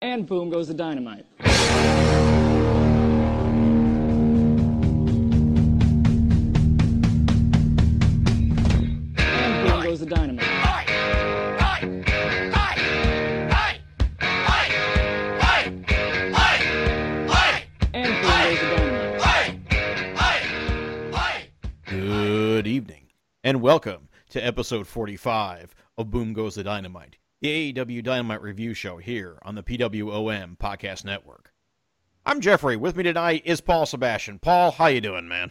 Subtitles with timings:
[0.00, 1.26] And boom goes the dynamite.
[9.16, 10.44] And boom goes the dynamite.
[21.86, 23.08] Good evening,
[23.42, 28.96] and welcome to episode 45 of Boom Goes the Dynamite, the AEW Dynamite review show
[28.96, 31.52] here on the PWOM Podcast Network.
[32.26, 32.76] I'm Geoffrey.
[32.76, 34.38] With me tonight is Paul Sebastian.
[34.38, 35.50] Paul, how you doing, man?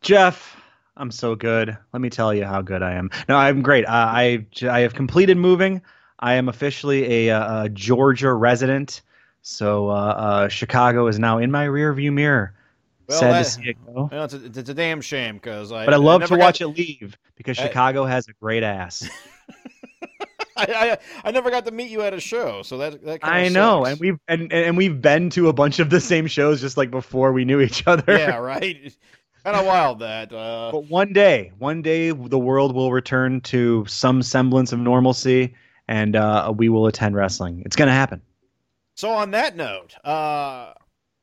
[0.00, 0.56] Jeff,
[0.96, 1.76] I'm so good.
[1.92, 3.10] Let me tell you how good I am.
[3.28, 3.84] No, I'm great.
[3.84, 5.82] Uh, I I have completed moving.
[6.20, 9.02] I am officially a, uh, a Georgia resident.
[9.42, 12.54] So uh, uh, Chicago is now in my rearview mirror.
[13.08, 14.08] Well, Sad that- to see it go.
[14.10, 15.84] It's, a, it's a damn shame because I.
[15.84, 19.06] But I love to watch got, it leave because I- Chicago has a great ass.
[20.56, 23.20] I, I, I never got to meet you at a show, so that that.
[23.22, 23.90] I know, sucks.
[23.92, 26.90] and we've and and we've been to a bunch of the same shows just like
[26.90, 28.04] before we knew each other.
[28.16, 28.94] yeah, right.
[29.44, 30.32] Kind of wild that.
[30.32, 35.54] Uh, But one day, one day, the world will return to some semblance of normalcy,
[35.88, 37.62] and uh, we will attend wrestling.
[37.66, 38.22] It's gonna happen.
[38.96, 40.72] So on that note, uh,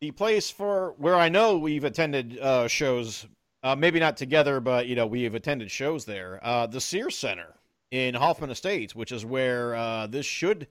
[0.02, 3.25] the place for where I know we've attended uh, shows,
[3.64, 6.39] uh, maybe not together, but you know we've attended shows there.
[6.44, 7.55] Uh, the Sears Center
[7.92, 10.67] in Hoffman Estates, which is where uh, this should,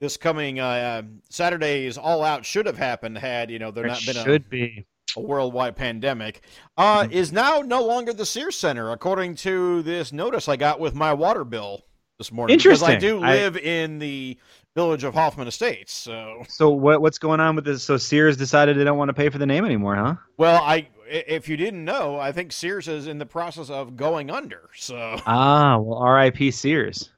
[0.00, 4.16] this coming uh, Saturday's All Out should have happened had you know there not been
[4.16, 4.86] a, be.
[5.16, 6.42] a worldwide pandemic,
[6.76, 10.94] uh, is now no longer the Sears Center, according to this notice I got with
[10.94, 11.84] my water bill
[12.18, 12.54] this morning.
[12.54, 12.88] Interesting.
[12.88, 14.36] Because I do I- live in the
[14.76, 16.42] village of Hoffman Estates, so.
[16.48, 17.82] So what what's going on with this?
[17.82, 20.14] So Sears decided they don't want to pay for the name anymore, huh?
[20.36, 24.30] Well, I if you didn't know, I think Sears is in the process of going
[24.30, 24.70] under.
[24.76, 26.50] So Ah, well, R.I.P.
[26.50, 27.10] Sears.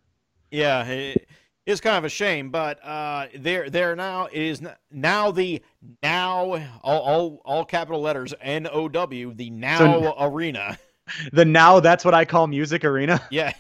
[0.51, 1.27] yeah, it
[1.67, 5.63] is kind of a shame, but uh, they're they're now is now the
[6.03, 10.79] now all all, all capital letters N O W the now So- arena.
[11.33, 13.21] The now that's what I call music arena.
[13.31, 13.53] Yeah,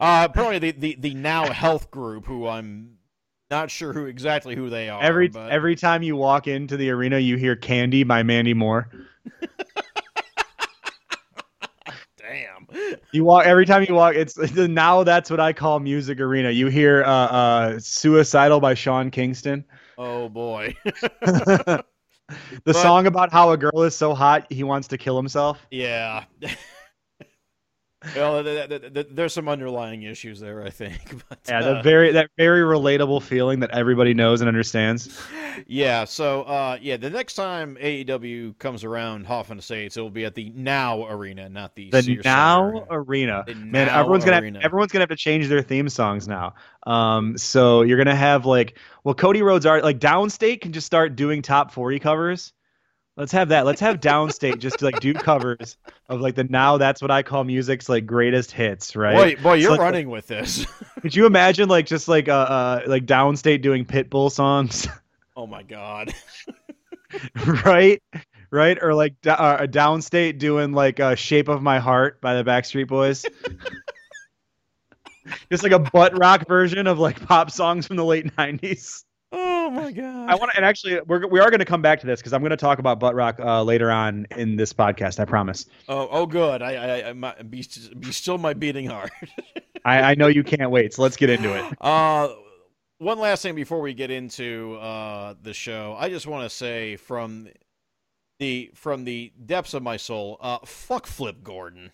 [0.00, 2.96] uh, apparently the, the the now health group, who I'm
[3.50, 5.00] not sure who exactly who they are.
[5.00, 5.50] Every but...
[5.52, 8.90] every time you walk into the arena, you hear "Candy" by Mandy Moore.
[12.16, 12.66] Damn.
[13.12, 14.14] You walk every time you walk.
[14.14, 16.50] It's now that's what I call music arena.
[16.50, 19.64] You hear uh, uh, "Suicidal" by Sean Kingston.
[19.98, 20.74] Oh boy.
[20.84, 21.84] the
[22.64, 25.66] But- song about how a girl is so hot he wants to kill himself.
[25.70, 26.24] Yeah.
[28.14, 31.22] Well, th- th- th- there's some underlying issues there, I think.
[31.28, 35.18] But, Yeah, uh, the very that very relatable feeling that everybody knows and understands.
[35.66, 36.04] yeah.
[36.04, 40.34] So, uh, yeah, the next time AEW comes around Hoffman Estates, it will be at
[40.34, 42.86] the Now Arena, not the, The Sears now Center.
[42.90, 43.44] arena.
[43.46, 44.58] The Man, Now everyone's gonna Arena.
[44.60, 46.54] have, everyone's gonna have to change their theme songs now.
[46.86, 51.16] Um, so you're gonna have like, well, Cody Rhodes are like Downstait can just start
[51.16, 52.52] doing top forty covers.
[53.16, 53.64] Let's have that.
[53.64, 55.78] Let's have Downstait just like do covers
[56.08, 59.36] of like the now that's what I call music's like greatest hits, right?
[59.36, 60.66] Boy, boy, you're like- running with this.
[61.00, 64.86] Could you imagine like just like uh, uh like Downstait doing Pitbull songs,
[65.36, 66.12] oh my god.
[67.64, 68.02] right?
[68.50, 68.78] Right?
[68.82, 72.88] Or like a uh, Downstait doing like uh, "Shape of My Heart" by the Backstreet
[72.88, 73.24] Boys.
[75.50, 79.04] Just like a butt rock version of like pop songs from the late '90s.
[79.76, 80.30] Oh my god.
[80.30, 82.32] I want to, and actually, we're we are going to come back to this because
[82.32, 85.20] I'm going to talk about butt rock uh, later on in this podcast.
[85.20, 85.66] I promise.
[85.88, 86.62] Oh, oh, good.
[86.62, 87.64] I, I, I might be,
[87.98, 89.10] be still my beating heart.
[89.84, 91.76] I, I know you can't wait, so let's get into it.
[91.80, 92.28] Uh,
[92.98, 96.96] one last thing before we get into uh, the show, I just want to say
[96.96, 97.48] from
[98.38, 101.92] the from the depths of my soul, uh, fuck Flip Gordon.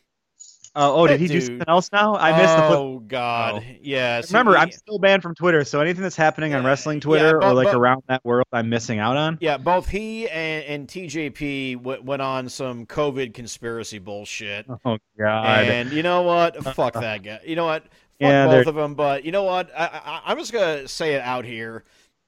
[0.74, 2.14] Uh, oh, did he do something else now?
[2.16, 2.62] I missed the.
[2.64, 3.74] Oh God, Oh.
[3.82, 4.30] yes.
[4.32, 7.02] Remember, he- I'm still banned from Twitter, so anything that's happening on Yeah, wrestling yeah,
[7.02, 9.36] Twitter but- or like but- around that world, I'm missing out on.
[9.42, 14.64] yeah, both he and, and TJP w- went on some COVID conspiracy bullshit.
[14.86, 15.46] Oh God.
[15.68, 16.56] And you know what?
[16.74, 17.40] Fuck that guy.
[17.44, 17.82] You know what?
[17.82, 18.94] Fuck Yeah, both they're- of them.
[18.94, 19.70] But you know what?
[19.76, 21.84] I, I, I'm just gonna say it out here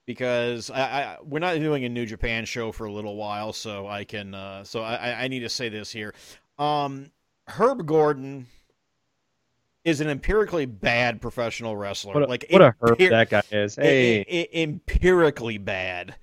[0.06, 3.86] because I, I we're not doing a New Japan show for a little while, so
[3.86, 4.34] I can.
[4.34, 6.12] Uh, so I- I need to say this here.
[6.58, 7.10] Um,
[7.46, 8.46] Herb Gordon
[9.84, 12.14] is an empirically bad professional wrestler.
[12.14, 13.76] What a, like what a herb that guy is.
[13.76, 16.14] Hey, empirically bad.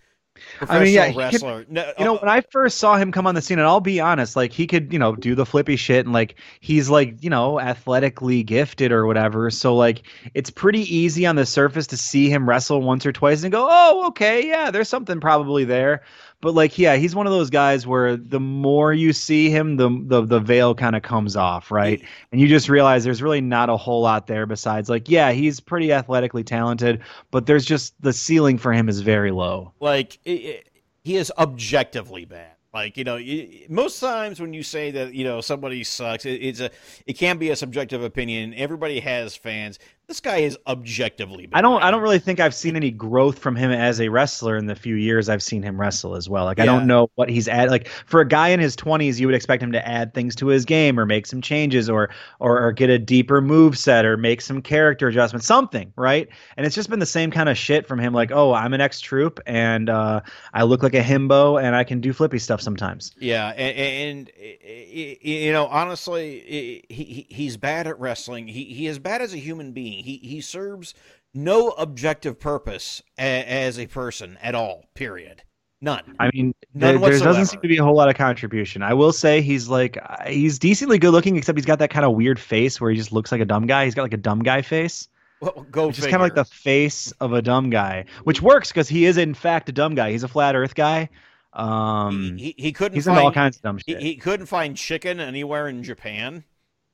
[0.60, 1.66] I mean, yeah, Professional could- wrestler.
[1.70, 3.80] No, you know, uh, when I first saw him come on the scene, and I'll
[3.80, 7.24] be honest, like he could, you know, do the flippy shit, and like he's like,
[7.24, 9.52] you know, athletically gifted or whatever.
[9.52, 10.02] So like,
[10.34, 13.68] it's pretty easy on the surface to see him wrestle once or twice and go,
[13.70, 16.02] oh, okay, yeah, there's something probably there.
[16.42, 19.90] But like yeah, he's one of those guys where the more you see him, the
[20.08, 22.02] the the veil kind of comes off, right?
[22.32, 25.60] And you just realize there's really not a whole lot there besides like yeah, he's
[25.60, 29.72] pretty athletically talented, but there's just the ceiling for him is very low.
[29.80, 30.70] Like it, it,
[31.04, 32.56] he is objectively bad.
[32.74, 33.20] Like you know,
[33.68, 36.72] most times when you say that you know somebody sucks, it, it's a
[37.06, 38.54] it can be a subjective opinion.
[38.54, 39.78] Everybody has fans.
[40.12, 41.58] This guy is objectively bad.
[41.58, 44.58] I don't I don't really think I've seen any growth from him as a wrestler
[44.58, 46.44] in the few years I've seen him wrestle as well.
[46.44, 49.28] Like I don't know what he's at like for a guy in his 20s you
[49.28, 52.10] would expect him to add things to his game or make some changes or
[52.42, 56.28] or, or get a deeper move set or make some character adjustments something, right?
[56.58, 58.82] And it's just been the same kind of shit from him like, "Oh, I'm an
[58.82, 60.20] ex-troop and uh
[60.54, 64.32] I look like a himbo and I can do flippy stuff sometimes." Yeah, and, and,
[64.38, 68.50] and you know, honestly, he, he he's bad at wrestling.
[68.50, 70.01] He he is bad as a human being.
[70.02, 70.94] He he serves
[71.34, 74.86] no objective purpose a, as a person at all.
[74.94, 75.44] Period.
[75.84, 76.16] None.
[76.20, 78.84] I mean, None there, there doesn't seem to be a whole lot of contribution.
[78.84, 82.06] I will say he's like uh, he's decently good looking, except he's got that kind
[82.06, 83.86] of weird face where he just looks like a dumb guy.
[83.86, 85.08] He's got like a dumb guy face,
[85.40, 88.70] Well, go which is kind of like the face of a dumb guy, which works
[88.70, 90.12] because he is in fact a dumb guy.
[90.12, 91.10] He's a flat Earth guy.
[91.54, 94.02] Um, he, he, he couldn't he's find all kinds of dumb he, shit.
[94.02, 96.44] he couldn't find chicken anywhere in Japan.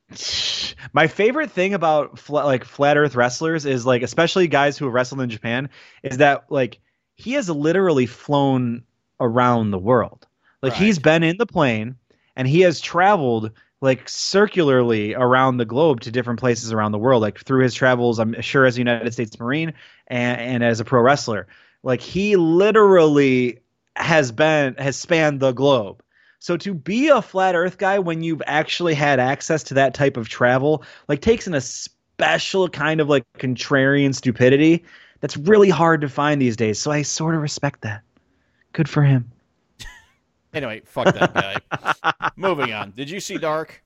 [0.93, 5.21] My favorite thing about like flat Earth wrestlers is like, especially guys who have wrestled
[5.21, 5.69] in Japan,
[6.03, 6.79] is that like
[7.15, 8.83] he has literally flown
[9.19, 10.27] around the world.
[10.61, 10.81] Like Right.
[10.81, 11.95] he's been in the plane
[12.35, 13.51] and he has traveled
[13.81, 17.21] like circularly around the globe to different places around the world.
[17.21, 19.73] Like through his travels, I'm sure as a United States Marine
[20.07, 21.47] and, and as a pro wrestler,
[21.83, 23.59] like he literally
[23.95, 26.01] has been has spanned the globe.
[26.47, 30.15] So to be a flat Earth guy when you've actually had access to that type
[30.15, 34.85] of travel, like takes in a special kind of like contrarian stupidity
[35.19, 36.79] that's really hard to find these days.
[36.79, 38.01] So I sort of respect that.
[38.71, 39.29] Good for him.
[40.53, 42.29] Anyway, fuck that guy.
[42.37, 42.91] moving on.
[42.91, 43.83] Did you see Dark?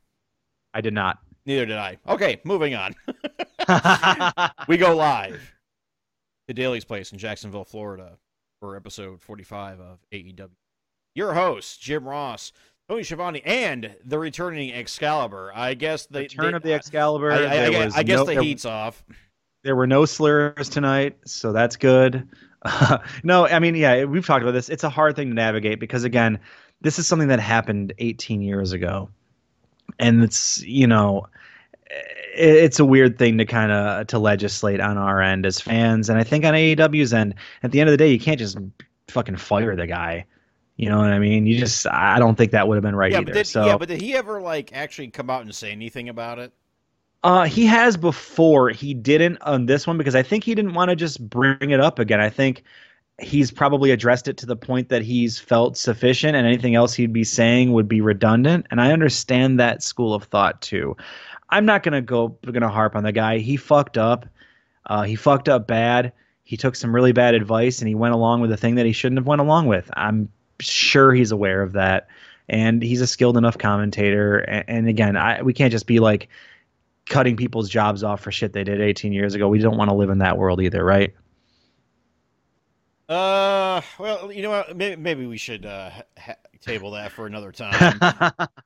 [0.76, 1.18] I did not.
[1.48, 1.98] Neither did I.
[2.08, 2.94] Okay, moving on.
[4.68, 5.42] we go live
[6.48, 8.20] to Daly's Place in Jacksonville, Florida,
[8.60, 10.50] for episode 45 of AEW.
[11.16, 12.52] Your hosts, Jim Ross,
[12.90, 15.52] Tony Schiavone, and the returning Excalibur.
[15.54, 17.32] I guess the Return they- of the Excalibur.
[17.32, 19.04] I, I- I I guess no- the there- heat's off.
[19.64, 22.28] there were no slurs tonight, so that's good.
[23.24, 24.70] no, I mean, yeah, we've talked about this.
[24.70, 26.40] It's a hard thing to navigate because, again,
[26.82, 29.10] this is something that happened 18 years ago,
[30.00, 31.28] and it's you know,
[31.90, 36.10] it, it's a weird thing to kind of to legislate on our end as fans,
[36.10, 38.58] and I think on AEW's end, at the end of the day, you can't just
[39.10, 40.26] fucking fire the guy.
[40.82, 41.46] You know what I mean?
[41.46, 43.26] You just, I don't think that would have been right Yeah, either.
[43.26, 46.10] but did, so, yeah, but did he ever like actually come out and say anything
[46.10, 46.52] about it?
[47.24, 48.70] Uh, he has before.
[48.70, 51.80] He didn't on this one because I think he didn't want to just bring it
[51.80, 52.20] up again.
[52.20, 52.64] I think
[53.20, 57.14] he's probably addressed it to the point that he's felt sufficient, and anything else he'd
[57.14, 58.66] be saying would be redundant.
[58.72, 60.98] And I understand that school of thought too.
[61.52, 63.38] I'm not gonna go gonna harp on the guy.
[63.38, 64.26] He fucked up.
[64.88, 66.12] Uh, he fucked up bad.
[66.44, 68.94] He took some really bad advice, and he went along with a thing that he
[68.94, 69.88] shouldn't have went along with.
[69.96, 70.30] I'm
[70.62, 72.08] sure he's aware of that,
[72.50, 74.40] and he's a skilled enough commentator.
[74.40, 76.30] And, and again, I, we can't just be like
[77.08, 79.48] cutting people's jobs off for shit they did 18 years ago.
[79.50, 81.14] We don't want to live in that world either, right?
[83.12, 84.78] Uh, well, you know what?
[84.78, 88.00] Maybe, maybe we should uh, ha- table that for another time.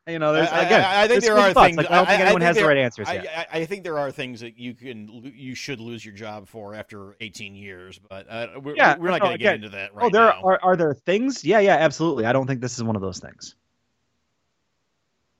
[0.08, 1.68] you know, there's I- I- again, I, I think there are thoughts.
[1.68, 1.78] things.
[1.78, 3.48] Like, I don't think anyone has the right answers yet.
[3.52, 6.76] I, I think there are things that you can, you should lose your job for
[6.76, 9.96] after 18 years, but uh, we're, Yeah, we're not no, going to get into that
[9.96, 10.42] right oh, there now.
[10.44, 11.44] are are there things?
[11.44, 12.25] Yeah, yeah, absolutely.
[12.25, 13.56] I don't think this is one of those things.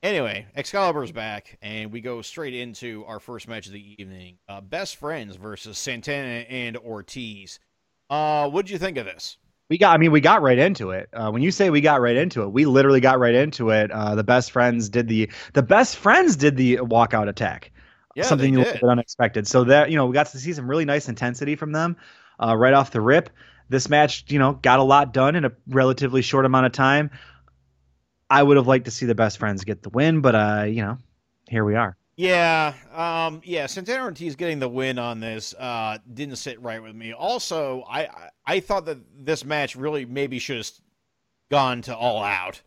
[0.02, 4.62] Anyway, Excalibur's back, and we go straight into our first match of the evening: uh,
[4.62, 7.60] Best Friends versus Santana and Ortiz.
[8.10, 9.38] Uh, what'd you think of this?
[9.70, 9.96] We got.
[9.96, 11.10] I mean, we got right into it.
[11.12, 13.90] Uh, when you say we got right into it, we literally got right into it.
[13.90, 17.72] Uh, the best friends did the the best friends did the walkout attack.
[18.16, 19.48] Yeah, something a little bit unexpected.
[19.48, 21.98] So that you know, we got to see some really nice intensity from them
[22.40, 23.32] uh, right off the rip.
[23.68, 27.10] This match, you know, got a lot done in a relatively short amount of time.
[28.30, 30.84] I would have liked to see the best friends get the win, but uh, you
[30.84, 31.00] know,
[31.50, 31.98] here we are.
[32.18, 33.66] Yeah, um, yeah.
[33.66, 37.12] Santana Ortiz getting the win on this uh, didn't sit right with me.
[37.12, 38.08] Also, I
[38.46, 40.72] I- thought that this match really maybe should have
[41.52, 42.62] gone to all out.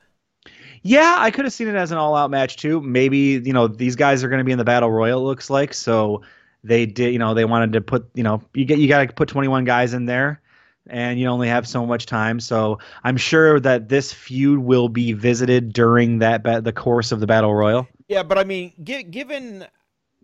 [0.83, 2.81] Yeah, I could have seen it as an all-out match too.
[2.83, 5.21] Maybe you know these guys are going to be in the battle royal.
[5.21, 6.21] It looks like so
[6.63, 7.13] they did.
[7.15, 9.65] You know they wanted to put you know you get you got to put 21
[9.65, 10.43] guys in there,
[10.89, 12.39] and you only have so much time.
[12.39, 17.21] So I'm sure that this feud will be visited during that ba- the course of
[17.21, 17.89] the battle royal.
[18.09, 19.67] Yeah, but I mean, gi- given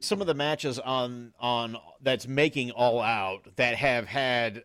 [0.00, 4.64] some of the matches on on that's making all out that have had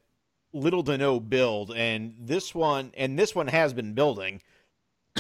[0.54, 4.42] little to no build, and this one and this one has been building.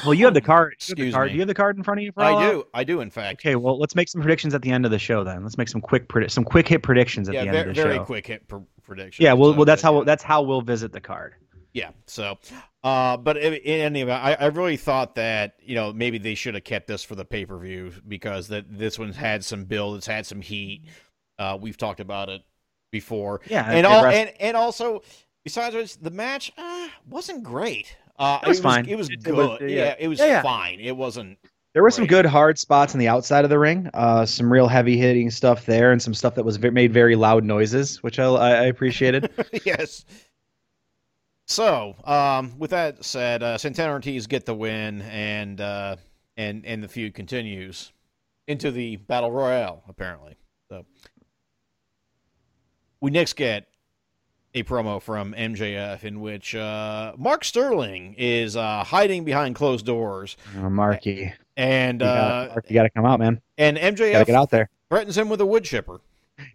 [0.05, 0.75] Well, you have the card.
[0.79, 1.27] You the Excuse card.
[1.27, 1.31] me.
[1.31, 2.11] Do you have the card in front of you?
[2.13, 2.51] For I Out?
[2.51, 3.41] do, I do, in fact.
[3.41, 5.25] Okay, well, let's make some predictions at the end of the show.
[5.25, 7.69] Then let's make some quick predi- some quick hit predictions at yeah, the end very,
[7.69, 7.97] of the very show.
[7.97, 9.25] Very quick hit pr- prediction.
[9.25, 11.35] Yeah, well, well, that's how that's how we'll visit the card.
[11.73, 11.91] Yeah.
[12.07, 12.38] So,
[12.83, 16.35] uh, but in, in any event, I, I really thought that you know maybe they
[16.35, 19.65] should have kept this for the pay per view because that this one's had some
[19.65, 20.83] build, it's had some heat.
[21.38, 22.41] Uh, we've talked about it
[22.91, 25.03] before, Yeah, and all, rest- and and also
[25.43, 27.95] besides which, the match uh, wasn't great.
[28.17, 28.85] Uh, It was fine.
[28.88, 29.35] It was It- it good.
[29.35, 29.67] was- yeah.
[29.67, 29.95] yeah.
[29.99, 30.41] it was Yeah, yeah.
[30.41, 30.79] fine.
[30.79, 31.38] It wasn't.
[31.75, 33.89] There were some good hard spots on the outside of the ring.
[33.93, 37.43] Uh, some real heavy hitting stuff there, and some stuff that was made very loud
[37.43, 39.29] noises, which I I appreciated.
[39.65, 40.03] yes.
[41.49, 45.95] So, um, with that said, uh, Santana Ortiz get the win, and uh,
[46.37, 47.91] and and the feud continues
[48.47, 49.83] into the battle royale.
[49.89, 50.37] Apparently,
[50.69, 50.85] so
[53.01, 53.67] we next get
[54.53, 60.37] a promo from MJF in which uh, Mark Sterling is uh, hiding behind closed doors,
[60.55, 63.41] oh, Marky, and you uh, gotta, Mark, you got to come out, man.
[63.57, 64.69] and You got to MJF get out there.
[64.89, 65.99] threatens him with a wood chipper.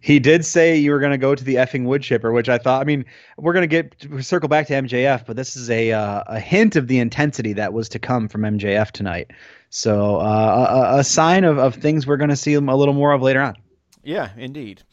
[0.05, 2.59] He did say you were going to go to the effing wood chipper, which I
[2.59, 2.79] thought.
[2.79, 3.05] I mean,
[3.39, 6.75] we're going to get circle back to MJF, but this is a uh, a hint
[6.75, 9.31] of the intensity that was to come from MJF tonight.
[9.71, 13.13] So uh, a, a sign of, of things we're going to see a little more
[13.13, 13.55] of later on.
[14.03, 14.83] Yeah, indeed.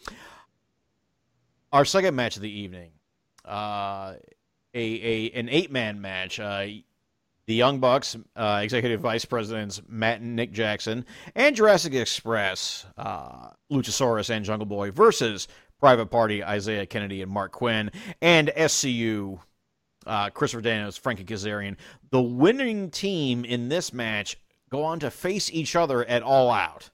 [1.75, 2.92] Our second match of the evening,
[3.45, 4.14] uh,
[4.73, 6.40] a, a an eight man match.
[6.40, 6.69] Uh,
[7.47, 13.49] the Young Bucks, uh, Executive Vice Presidents Matt and Nick Jackson, and Jurassic Express, uh,
[13.71, 15.49] Luchasaurus and Jungle Boy versus
[15.81, 19.41] Private Party, Isaiah Kennedy and Marq Quen, and SCU,
[20.07, 21.77] uh, Christopher Daniels, Frankie Kazarian.
[22.11, 24.37] The winning team in this match
[24.71, 26.91] go on to face each other at All Out.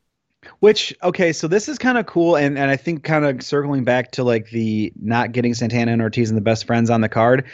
[0.61, 3.85] Which okay, so this is kind of cool, and and I think kind of circling
[3.85, 7.09] back to like the not getting Santana and Ortiz and the best friends on the
[7.09, 7.45] card.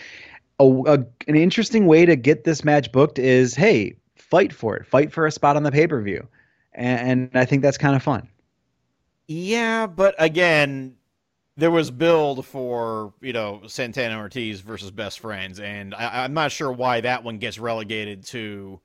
[0.61, 0.93] A, a,
[1.29, 5.27] an interesting way to get this match booked is hey, fight for it, fight for
[5.27, 6.27] a spot on the pay per view,
[6.73, 8.29] and, and I think that's kind of fun.
[9.27, 10.97] Yeah, but again,
[11.57, 16.53] there was build for you know Santana Ortiz versus Best Friends, and I, I'm not
[16.53, 18.81] sure why that one gets relegated to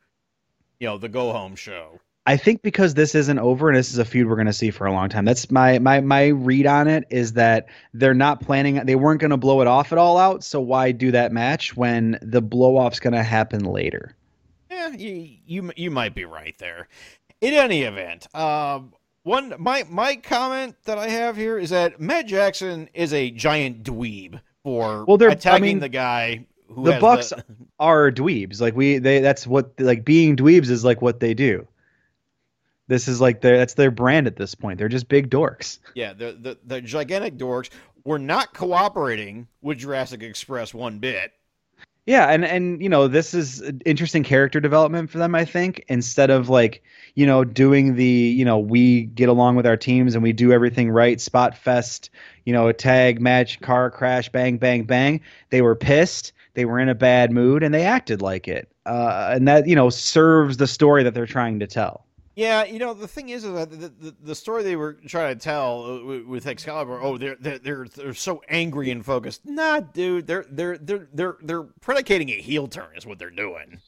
[0.79, 1.99] you know the go home show.
[2.25, 4.69] I think because this isn't over and this is a feud we're going to see
[4.71, 5.25] for a long time.
[5.25, 9.31] That's my my my read on it is that they're not planning they weren't going
[9.31, 12.77] to blow it off at all out, so why do that match when the blow
[12.77, 14.15] off's going to happen later?
[14.69, 16.88] Yeah, you, you you might be right there.
[17.41, 22.27] In any event, um, one my my comment that I have here is that Matt
[22.27, 26.99] Jackson is a giant dweeb for Well, they're- I attacking mean, the guy who the
[26.99, 27.43] Bucks the-
[27.79, 28.61] are dweebs.
[28.61, 31.65] Like we they that's what like being dweebs is like what they do.
[32.89, 34.79] This is like their that's their brand at this point.
[34.79, 35.77] They're just big dorks.
[35.93, 37.69] Yeah, the, the the gigantic dorks
[38.03, 41.31] were not cooperating with Jurassic Express one bit.
[42.08, 45.36] Yeah, and and you know this is interesting character development for them.
[45.36, 46.81] I think instead of like
[47.13, 50.51] you know doing the you know we get along with our teams and we do
[50.51, 52.10] everything right, spot fest,
[52.46, 55.22] you know a tag match, car crash, bang bang bang.
[55.51, 56.34] They were pissed.
[56.55, 58.67] They were in a bad mood and they acted like it.
[58.88, 62.08] Uh, and that you know serves the story that they're trying to tell.
[62.39, 65.38] Yeah, you know the thing is, is that the, the, the story they were trying
[65.38, 67.01] to tell uh, with, Excalibur.
[67.01, 69.46] Oh, they're they're they're they're so angry and focused.
[69.46, 73.81] Nah, dude, they're they're they're they're they're predicating a heel turn is what they're doing.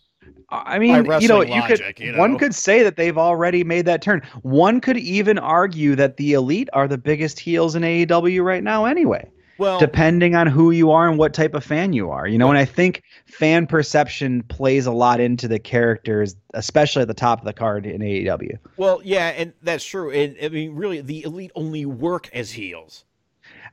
[0.49, 4.01] I mean, you know, you could you one could say that they've already made that
[4.01, 4.21] turn.
[4.41, 8.83] One could even argue that the elite are the biggest heels in AEW right now,
[8.83, 9.31] anyway.
[9.61, 12.27] Well, depending on who you are and what type of fan you are.
[12.27, 17.07] You know, and I think fan perception plays a lot into the characters, especially at
[17.07, 18.57] the top of the card in AEW.
[18.77, 20.09] well, yeah, and that's true.
[20.09, 23.05] And I mean, really, the elite only work as heels.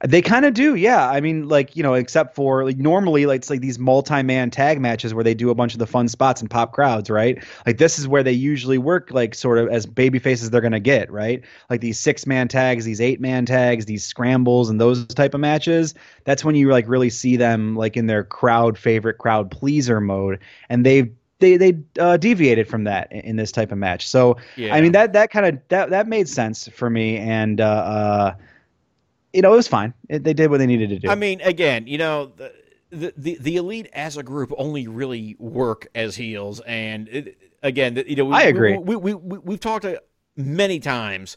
[0.07, 1.11] They kind of do, yeah.
[1.11, 4.81] I mean, like you know, except for like normally, like it's like these multi-man tag
[4.81, 7.43] matches where they do a bunch of the fun spots and pop crowds, right?
[7.67, 10.78] Like this is where they usually work, like sort of as baby faces they're gonna
[10.78, 11.43] get, right?
[11.69, 15.95] Like these six-man tags, these eight-man tags, these scrambles, and those type of matches.
[16.25, 20.38] That's when you like really see them like in their crowd favorite, crowd pleaser mode,
[20.69, 24.09] and they've they they uh, deviated from that in, this type of match.
[24.09, 24.75] So Yeah.
[24.75, 28.35] I mean that that kind of that that made sense for me, and uh, uh,
[29.32, 29.94] you know it was fine.
[30.08, 31.08] It, they did what they needed to do.
[31.08, 32.52] I mean, again, you know, the,
[32.90, 38.02] the the the elite as a group only really work as heels, and it, again,
[38.06, 38.76] you know, we, I agree.
[38.76, 39.97] We, we, we, we have talked uh,
[40.37, 41.37] many times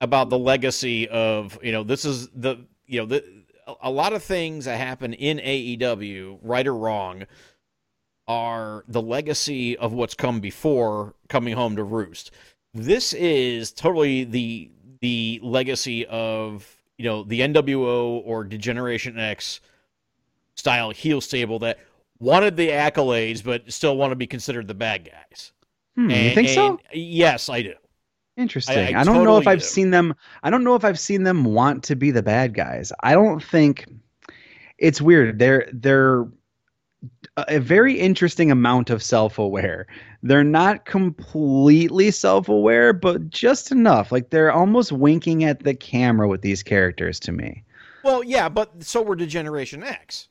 [0.00, 3.24] about the legacy of you know this is the you know the
[3.66, 7.24] a- a lot of things that happen in AEW, right or wrong,
[8.26, 12.30] are the legacy of what's come before coming home to roost.
[12.72, 16.66] This is totally the the legacy of
[16.98, 19.60] you know the NWO or D-Generation X
[20.56, 21.78] style heel stable that
[22.18, 25.52] wanted the accolades but still want to be considered the bad guys.
[25.96, 26.78] Hmm, you think so?
[26.92, 27.74] Yes, I do.
[28.36, 28.96] Interesting.
[28.96, 29.64] I I, don't know if I've do.
[29.64, 30.14] seen them.
[30.42, 32.92] I don't know if I've seen them want to be the bad guys.
[33.00, 33.86] I don't think
[34.78, 35.38] it's weird.
[35.38, 36.22] They're they're
[37.36, 39.86] a a very interesting amount of self-aware.
[40.24, 44.10] They're not completely self-aware, but just enough.
[44.10, 47.62] Like they're almost winking at the camera with these characters to me.
[48.02, 50.28] Well, yeah, but so were D-Generation X.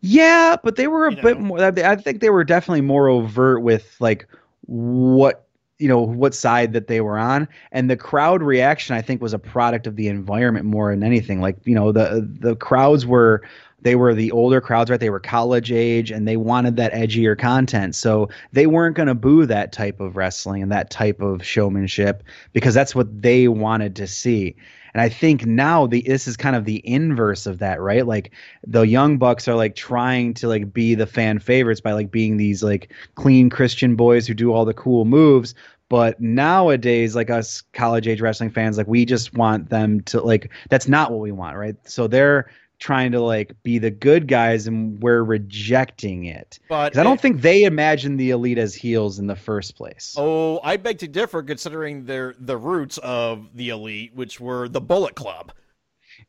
[0.00, 1.44] Yeah, but they were a You bit know.
[1.44, 1.60] more.
[1.60, 4.26] I I think they were definitely more overt with like
[4.66, 5.46] what
[5.78, 9.32] you know what side that they were on, and the crowd reaction I think was
[9.32, 11.40] a product of the environment more than anything.
[11.40, 13.42] Like you know the the crowds were
[13.82, 15.00] they were the older crowds, right?
[15.00, 19.14] They were college age, and they wanted that edgier content, so they weren't going to
[19.14, 22.22] boo that type of wrestling and that type of showmanship
[22.52, 24.56] because that's what they wanted to see.
[24.94, 28.06] And I think now the this is kind of the inverse of that, right?
[28.06, 28.32] Like
[28.66, 32.36] the young bucks are like trying to like be the fan favorites by like being
[32.36, 35.54] these like clean Christian boys who do all the cool moves.
[35.88, 40.50] But nowadays, like us college age wrestling fans, like we just want them to like
[40.70, 41.76] that's not what we want, right?
[41.84, 42.50] So they're
[42.82, 46.58] trying to like be the good guys and we're rejecting it.
[46.68, 50.16] But I don't think they imagined the elite as heels in the first place.
[50.18, 54.80] Oh, I beg to differ, considering their the roots of the elite, which were the
[54.80, 55.52] Bullet Club.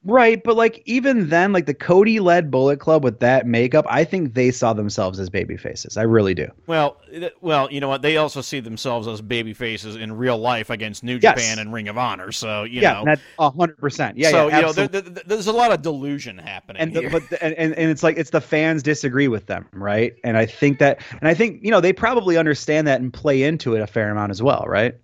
[0.05, 4.03] Right, but like even then, like the Cody led Bullet Club with that makeup, I
[4.03, 5.95] think they saw themselves as baby faces.
[5.95, 6.47] I really do.
[6.67, 6.97] Well,
[7.39, 8.01] well, you know what?
[8.01, 11.39] They also see themselves as baby faces in real life against New Yes.
[11.39, 12.33] Japan and Ring of Honor.
[12.33, 13.15] So you yeah, know,
[13.51, 14.17] hundred percent.
[14.17, 16.99] Yeah, so yeah, you know, there, there- there's a lot of delusion happening and the,
[17.01, 17.09] here.
[17.09, 20.15] but the, and, and and it's like it's the fans disagree with them, right?
[20.25, 23.43] And I think that, and I think you know they probably understand that and play
[23.43, 24.95] into it a fair amount as well, right?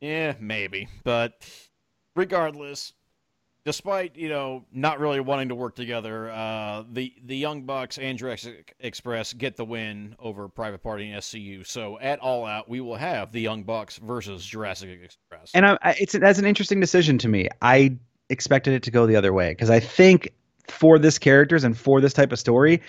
[0.00, 0.88] Yeah, maybe.
[1.04, 1.34] But
[2.16, 2.92] regardless,
[3.64, 8.18] despite you know not really wanting to work together, uh, the the Young Bucks and
[8.18, 11.66] Jurassic Express get the win over Private Party and SCU.
[11.66, 15.50] So at All Out, we will have the Young Bucks versus Jurassic Express.
[15.54, 17.48] And I, it's that's an interesting decision to me.
[17.60, 17.96] I
[18.28, 20.32] expected it to go the other way because I think
[20.68, 22.80] for this characters and for this type of story,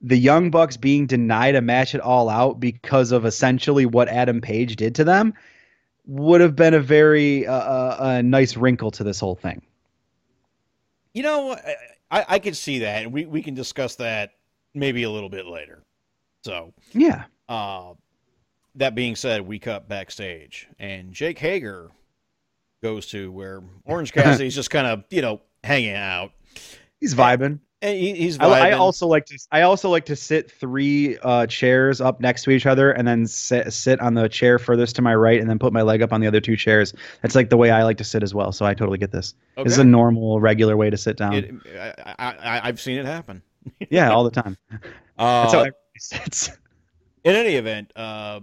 [0.00, 4.40] the Young Bucks being denied a match at All Out because of essentially what Adam
[4.40, 5.34] Page did to them
[6.06, 9.62] would have been a very uh, uh, uh, nice wrinkle to this whole thing.
[11.18, 11.74] You know, I,
[12.12, 14.34] I, I could see that, and we we can discuss that
[14.72, 15.82] maybe a little bit later.
[16.44, 16.72] So.
[16.92, 17.24] Yeah.
[17.48, 17.94] Uh,
[18.76, 21.90] that being said, we cut backstage, and Jake Hager
[22.84, 26.30] goes to where Orange Cassidy's just kind of, you know, hanging out.
[27.00, 27.58] He's vibing.
[27.80, 29.38] And he, he's I, I also like to.
[29.52, 33.24] I also like to sit three uh, chairs up next to each other, and then
[33.26, 36.12] sit sit on the chair furthest to my right, and then put my leg up
[36.12, 36.92] on the other two chairs.
[37.22, 38.50] That's like the way I like to sit as well.
[38.50, 39.34] So I totally get this.
[39.56, 41.34] This is a normal, regular way to sit down.
[41.34, 41.54] It,
[42.18, 43.42] I, I, I've seen it happen.
[43.90, 44.56] yeah, all the time.
[44.70, 44.82] That's
[45.52, 46.50] how Uh, everybody sits.
[47.22, 48.40] in any event, uh,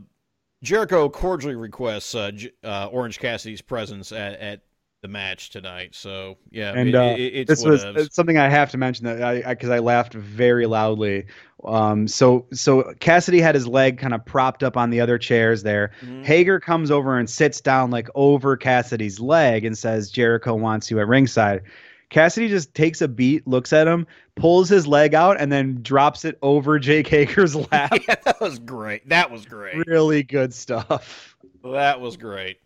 [0.63, 4.61] Jericho cordially requests uh, J- uh, Orange Cassidy's presence at, at
[5.05, 5.93] the match tonight.
[5.93, 9.21] So yeah, And it- uh, it- it's this was something I have to mention that
[9.21, 11.25] I because I, laughed very loudly.
[11.63, 15.61] Um, so so Cassidy had his leg kind of propped up on the other chairs
[15.63, 15.91] there.
[16.03, 16.23] Mhm.
[16.25, 20.99] Hager comes over and sits down like over Cassidy's leg and says Jericho wants you
[20.99, 21.61] at ringside.
[22.09, 26.23] Cassidy just takes a beat, looks at him, pulls his leg out, and then drops
[26.25, 27.91] it over Jake Hager's lap.
[28.07, 29.07] yeah, that was great.
[29.09, 29.75] That was great.
[29.87, 31.35] really good stuff.
[31.63, 32.57] That was great.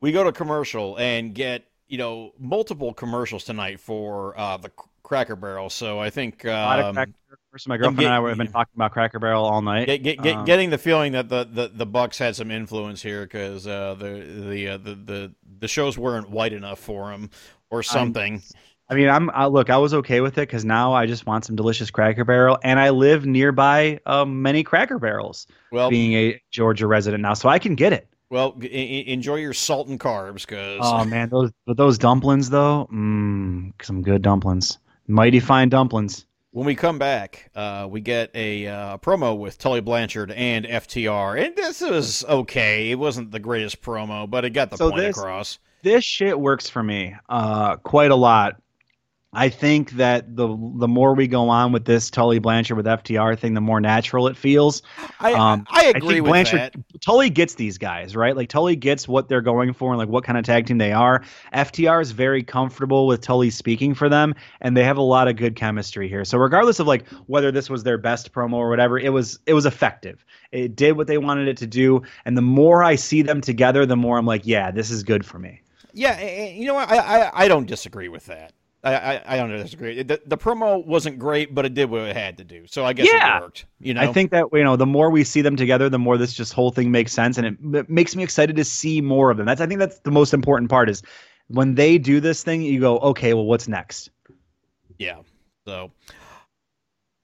[0.00, 4.70] We go to commercial and get you know multiple commercials tonight for uh, the
[5.02, 5.70] Cracker Barrel.
[5.70, 7.12] So I think A lot of um, Cracker-
[7.66, 9.86] my girlfriend and I have been talking about Cracker Barrel all night.
[9.86, 13.02] get, get, get, Um, getting the feeling that the, the, the Bucks had some influence
[13.02, 17.30] here because uh, the the, uh, the the the shows weren't white enough for them
[17.70, 18.42] or something.
[18.90, 19.70] I mean, I'm I, look.
[19.70, 22.78] I was okay with it because now I just want some delicious Cracker Barrel, and
[22.78, 25.46] I live nearby um, many Cracker Barrels.
[25.72, 28.08] well, being a Georgia resident now, so I can get it.
[28.30, 32.88] Well, g- enjoy your salt and carbs because Oh man, those but those dumplings though,
[32.92, 36.24] mmm, some good dumplings, mighty fine dumplings.
[36.50, 41.44] When we come back, uh, we get a uh, promo with Tully Blanchard and FTR,
[41.46, 42.90] and this was okay.
[42.90, 45.58] It wasn't the greatest promo, but it got the So point this- across.
[45.82, 48.56] This shit works for me uh, quite a lot.
[49.32, 53.38] I think that the the more we go on with this Tully Blanchard with FTR
[53.38, 54.80] thing, the more natural it feels.
[55.20, 57.00] I Um, I I agree think with Blanchard that.
[57.02, 58.34] Tully gets these guys right.
[58.34, 60.92] Like Tully gets what they're going for and like what kind of tag team they
[60.92, 61.22] are.
[61.52, 65.36] FTR is very comfortable with Tully speaking for them, and they have a lot of
[65.36, 66.24] good chemistry here.
[66.24, 69.52] So regardless of like whether this was their best promo or whatever, it was it
[69.52, 70.24] was effective.
[70.52, 73.84] It did what they wanted it to do, and the more I see them together,
[73.84, 75.60] the more I'm like, yeah, this is good for me.
[75.92, 76.90] Yeah, you know what?
[76.90, 78.52] I, I I don't disagree with that.
[78.84, 80.02] I, I, I don't disagree.
[80.02, 82.66] The, the promo wasn't great, but it did what it had to do.
[82.66, 83.38] So I guess Yeah.
[83.38, 83.66] it worked.
[83.80, 86.16] You know, I think that you know the more we see them together, the more
[86.16, 89.30] this just whole thing makes sense, and it, it makes me excited to see more
[89.30, 89.46] of them.
[89.46, 91.02] That's I think that's the most important part is
[91.48, 94.10] when they do this thing, you go, okay, well, what's next?
[94.98, 95.22] Yeah.
[95.66, 95.90] So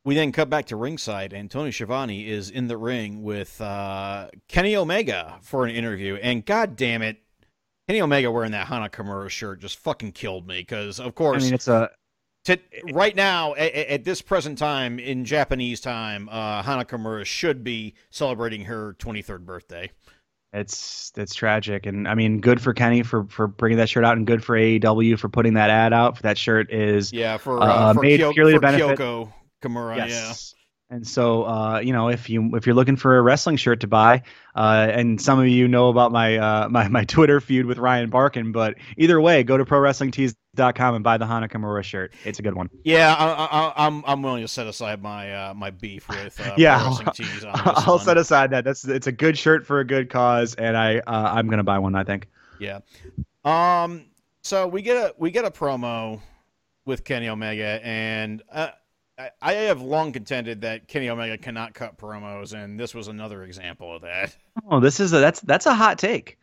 [0.05, 4.29] we then cut back to ringside, and Tony Schiavone is in the ring with uh,
[4.49, 6.17] Kenny Omega for an interview.
[6.17, 7.23] And god damn it,
[7.89, 10.61] Kenny Omega wearing that Hana Kimura shirt just fucking killed me.
[10.61, 11.91] Because of course, I mean, it's a
[12.47, 12.59] to,
[12.93, 17.95] right now at, at this present time in Japanese time, uh, Hana Kimura should be
[18.11, 19.91] celebrating her 23rd birthday.
[20.53, 24.17] it's it's tragic, and I mean, good for Kenny for for bringing that shirt out,
[24.17, 26.21] and good for AEW for putting that ad out.
[26.23, 29.33] That shirt is Yeah, for Uh, uh, for, made Kyo- purely to for benefit- Kyoko
[29.63, 30.09] Kimura.
[30.09, 30.33] Yeah.
[30.91, 33.87] And so, uh, you know, if you if you're looking for a wrestling shirt to
[33.87, 34.23] buy,
[34.55, 38.11] uh, and some of you know about my uh, my my Twitter feud with Ryan
[38.11, 42.13] Barkan, but either way, go to prowrestlingtees.com and buy the Hana Kimura shirt.
[42.25, 42.69] It's a good one.
[42.85, 46.55] Yeah, I, I, I'm I'm willing to set aside my uh, my beef with uh,
[46.59, 48.05] Yeah, Pro Wrestling Tees on I'll one.
[48.05, 48.65] set aside that.
[48.65, 51.79] That's it's a good shirt for a good cause, and I uh, I'm gonna buy
[51.79, 51.95] one.
[51.95, 52.29] I think.
[52.61, 52.81] Yeah.
[53.45, 54.05] Um.
[54.43, 56.21] So we get a we get a promo
[56.85, 58.69] with Kenny Omega, and uh,
[59.19, 63.45] I, I have long contended that Kenny Omega cannot cut promos, and this was another
[63.45, 64.37] example of that.
[64.71, 66.39] Oh, this is a that's that's a hot take.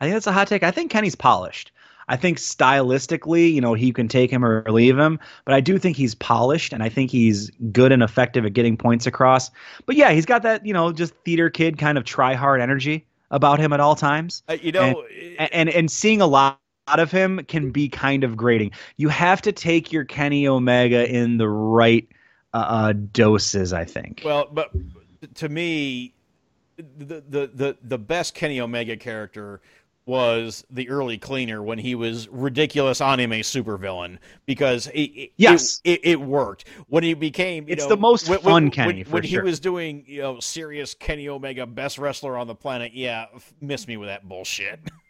[0.00, 0.62] I think that's a hot take.
[0.62, 1.72] I think Kenny's polished.
[2.08, 5.78] I think stylistically, you know, he can take him or leave him, but I do
[5.78, 9.50] think he's polished and I think he's good and effective at getting points across.
[9.86, 13.04] But yeah, he's got that, you know, just theater kid kind of try hard energy
[13.32, 14.44] about him at all times.
[14.48, 15.04] Uh, you know,
[15.38, 18.70] and and, and seeing a lot of him can be kind of grating.
[18.96, 22.06] You have to take your Kenny Omega in the right
[22.54, 24.22] uh, uh, doses, I think.
[24.24, 24.70] well, but
[25.34, 26.14] to me,
[26.76, 29.60] the the the the best Kenny Omega character
[30.06, 35.80] was the early cleaner when he was ridiculous anime supervillain because it, it, Yes.
[35.82, 38.94] it, it, worked when he became you It's know, the most when, fun when, Kenny,
[38.98, 42.54] when, for when he was doing you know serious Kenny Omega best wrestler on the
[42.54, 43.26] planet yeah
[43.60, 44.78] miss me with that bullshit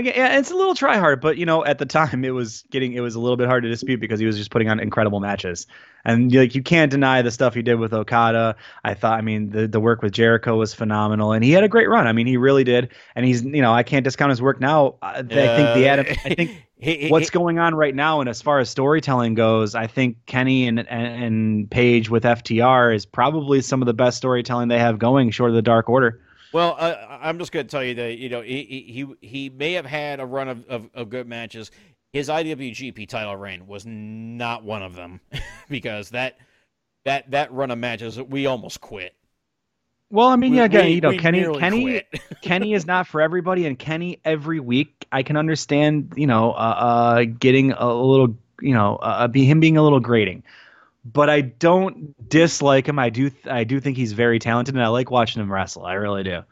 [0.00, 2.64] Again, yeah, it's a little try hard, but you know, at the time it was
[2.70, 4.80] getting it was a little bit hard to dispute because he was just putting on
[4.80, 5.66] incredible matches,
[6.04, 8.56] and like you can't deny the stuff he did with Okada.
[8.82, 11.68] I thought, I mean, the the work with Jericho was phenomenal, and he had a
[11.68, 12.06] great run.
[12.06, 14.96] I mean, he really did, and he's you know I can't discount his work now.
[15.02, 18.28] I, I think the Adam, I think He- he- what's going on right now, and
[18.30, 23.04] as far as storytelling goes, I think Kenny and, and and Page with FTR is
[23.04, 26.22] probably some of the best storytelling they have going, short of the Dark Order.
[26.52, 28.64] Well, uh, I'm just going to tell you that you know he
[29.20, 31.70] he he may have had a run of, of, of good matches.
[32.12, 35.20] His IWGP title reign was not one of them
[35.68, 36.38] because that
[37.04, 39.14] that that run of matches we almost quit.
[40.10, 42.02] Well, I mean, We- yeah, again, we- you know, Kenny, Kenny.
[42.42, 46.54] Kenny is not for everybody, and Kenny every week I can understand, you know, uh,
[46.54, 50.42] uh getting a little, you know, uh, be him being a little grating,
[51.04, 52.98] but I don't dislike him.
[52.98, 55.84] I do, I do think he's very talented, and I like watching him wrestle.
[55.84, 56.42] I really do.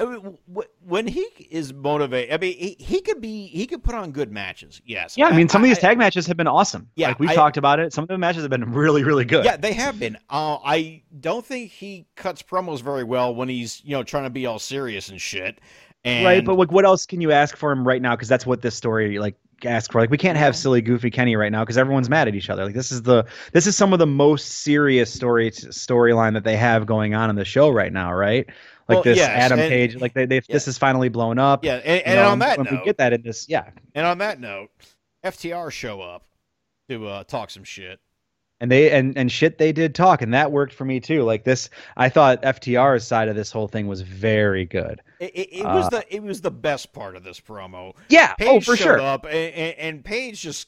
[0.00, 0.38] I mean,
[0.86, 4.30] when he is motivated, I mean, he, he could be he could put on good
[4.30, 4.80] matches.
[4.86, 5.16] Yes.
[5.16, 6.88] Yeah, I mean, some of these tag matches have been awesome.
[6.94, 7.92] Yeah, like we've talked about it.
[7.92, 9.44] Some of the matches have been really, really good.
[9.44, 10.16] Yeah, they have been.
[10.30, 14.30] Uh, I don't think he cuts promos very well when he's you know trying to
[14.30, 15.58] be all serious and shit.
[16.04, 16.44] And right.
[16.44, 18.14] But like, what else can you ask for him right now?
[18.14, 19.34] Because that's what this story like
[19.64, 20.00] asks for.
[20.00, 22.64] Like, we can't have silly, goofy Kenny right now because everyone's mad at each other.
[22.64, 26.56] Like, this is the this is some of the most serious story storyline that they
[26.56, 28.46] have going on in the show right now, right?
[28.88, 31.64] Like Well, this yes, Adam and- Page, like they, they this is finally blown up.
[31.64, 34.18] yeah, and, you and on that note, we get that in this, yeah, and on
[34.18, 34.70] that note,
[35.24, 36.24] FTR show up
[36.88, 38.00] to uh, talk some shit.
[38.60, 41.22] And they and and shit they did talk, and that worked for me too.
[41.22, 45.00] Like this, I thought FTR's side of this whole thing was very good.
[45.20, 47.94] It, it, it was Uh, the it was the best part of this promo.
[48.08, 49.00] Yeah, Page oh for sure.
[49.00, 50.66] up, and, and, Page just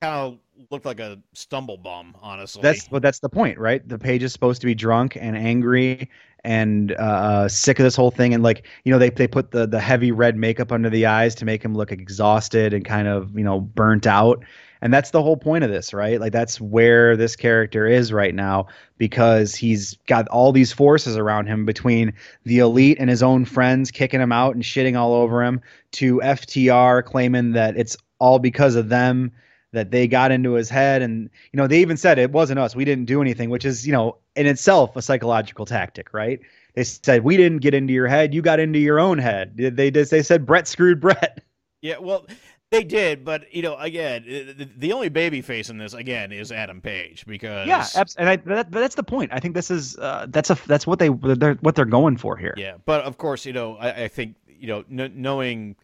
[0.00, 0.38] kind of
[0.70, 2.62] looked like a stumble bum, honestly.
[2.62, 3.86] That's but that's the point, right?
[3.86, 6.10] The page is supposed to be drunk and angry
[6.44, 9.66] and uh, sick of this whole thing, and like you know they they put the
[9.66, 13.36] the heavy red makeup under the eyes to make him look exhausted and kind of
[13.36, 14.44] you know burnt out,
[14.80, 16.20] and that's the whole point of this, right?
[16.20, 21.46] Like that's where this character is right now because he's got all these forces around
[21.46, 22.14] him between
[22.44, 25.60] the elite and his own friends kicking him out and shitting all over him
[25.92, 29.32] to FTR claiming that it's all because of them
[29.72, 31.02] that they got into his head.
[31.02, 32.76] And you know they even said it wasn't us.
[32.76, 36.40] We didn't do anything which is you know in itself a psychological tactic right?
[36.74, 38.34] They said we didn't get into your head.
[38.34, 39.56] You got into your own head.
[39.56, 41.42] They they, they said Bret screwed Bret.
[41.80, 42.26] Yeah, well,
[42.70, 46.52] they did, but you know, again, the, the only baby face in this again is
[46.52, 49.96] Adam Page because yeah abs- and I, that, that's the point i think this is
[49.98, 53.16] uh, that's a that's what they they're, what they're going for here Yeah, but of
[53.16, 55.76] course, you know, I, I think you know, kn- knowing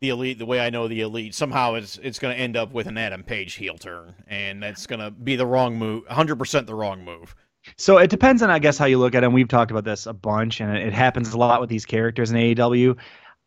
[0.00, 2.72] the elite, the way I know the elite, somehow it's it's going to end up
[2.72, 6.36] with an Adam Page heel turn, and that's going to be the wrong move, 100
[6.36, 7.34] percent the wrong move.
[7.76, 9.26] So it depends on, I guess, how you look at it.
[9.26, 12.30] And we've talked about this a bunch, and it happens a lot with these characters
[12.30, 12.96] in AEW.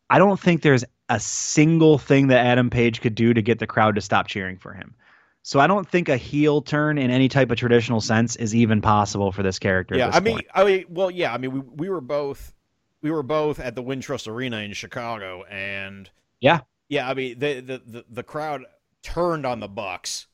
[0.10, 3.68] I don't think there's a single thing that Adam Page could do to get the
[3.68, 4.96] crowd to stop cheering for him.
[5.44, 8.82] So I don't think a heel turn in any type of traditional sense is even
[8.82, 9.98] possible for this character.
[9.98, 10.48] Yeah, this I mean, point.
[10.56, 12.54] I mean, well, yeah, I mean, we we were both
[13.02, 16.62] we were both at the Wintrust Arena in Chicago, and Yeah.
[16.88, 18.64] yeah, I mean, the the the, the crowd
[19.04, 20.28] turned on the Bucks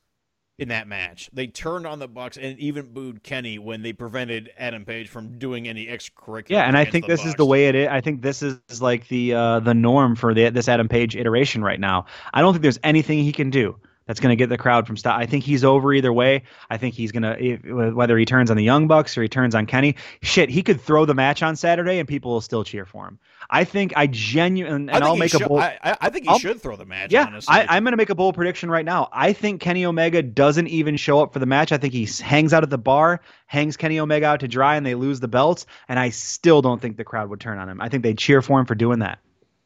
[0.57, 1.29] in that match.
[1.33, 5.37] They turned on the Bucks and even booed Kenny when they prevented Adam Page from
[5.37, 6.49] doing any extracurricular.
[6.49, 7.87] yeah, and I think this is the way it is.
[7.89, 11.63] I think this is like the uh, the norm for the, this Adam Page iteration
[11.63, 12.05] right now.
[12.33, 14.97] I don't think there's anything he can do that's going to get the crowd from
[14.97, 15.19] stop.
[15.19, 16.43] I think he's over either way.
[16.69, 19.53] I think he's going to whether he turns on the Young Bucks or he turns
[19.53, 19.95] on Kenny.
[20.23, 23.19] Shit, he could throw the match on Saturday and people will still cheer for him.
[23.49, 25.59] I think I genuinely and I think I'll he make should, a bold.
[25.61, 27.11] I, I- think he I'll- should throw the match.
[27.11, 27.53] Yeah, honestly.
[27.53, 29.09] I, I'm going to make a bold prediction right now.
[29.11, 31.71] I think Kenny Omega doesn't even show up for the match.
[31.71, 34.85] I think he hangs out at the bar, hangs Kenny Omega out to dry, and
[34.85, 35.65] they lose the belts.
[35.87, 37.81] And I still don't think the crowd would turn on him.
[37.81, 39.19] I think they'd cheer for him for doing that.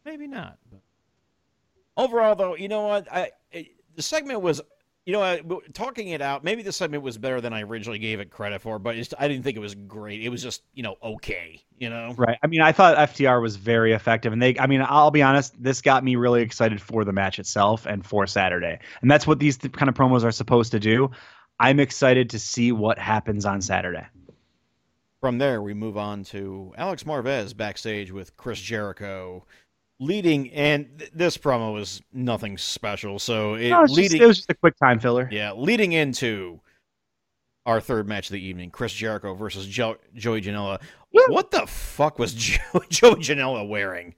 [0.05, 0.57] Maybe not.
[0.71, 0.81] But...
[1.97, 3.11] Overall, though, you know what?
[3.11, 3.31] I
[3.95, 4.61] the segment was,
[5.05, 5.41] you know, I,
[5.73, 6.43] talking it out.
[6.43, 9.27] Maybe the segment was better than I originally gave it credit for, but it's, I
[9.27, 10.21] didn't think it was great.
[10.21, 11.61] It was just, you know, okay.
[11.77, 12.37] You know, Right.
[12.43, 14.55] I mean, I thought FTR was very effective, and they.
[14.59, 15.61] I mean, I'll be honest.
[15.61, 19.39] This got me really excited for the match itself and for Saturday, and that's what
[19.39, 21.09] these th- kind of promos are supposed to do.
[21.59, 24.05] I'm excited to see what happens on Saturday.
[25.21, 29.45] From there, we move on to Alex Marvez backstage with Chris Jericho,
[30.01, 33.19] leading, and th- this promo was nothing special.
[33.19, 35.29] So it No, just- leading, it was just a quick time filler.
[35.31, 36.59] yeah, leading into
[37.65, 40.81] our third match of the evening, Chris Jericho versus jo- Joey Janela.
[41.13, 41.21] Woo!
[41.29, 42.57] What the fuck was jo-
[42.89, 44.15] Joey Janela wearing?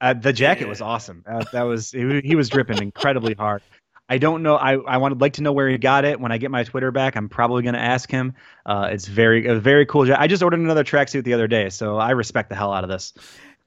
[0.00, 1.24] Uh, the jacket was awesome.
[1.26, 3.62] Uh, that was he, he was dripping incredibly hard.
[4.08, 4.56] I don't know.
[4.56, 6.20] I I would like to know where he got it.
[6.20, 8.34] When I get my Twitter back, I'm probably going to ask him.
[8.66, 10.06] Uh, it's very a very cool.
[10.06, 12.84] ja- I just ordered another tracksuit the other day, so I respect the hell out
[12.84, 13.14] of this.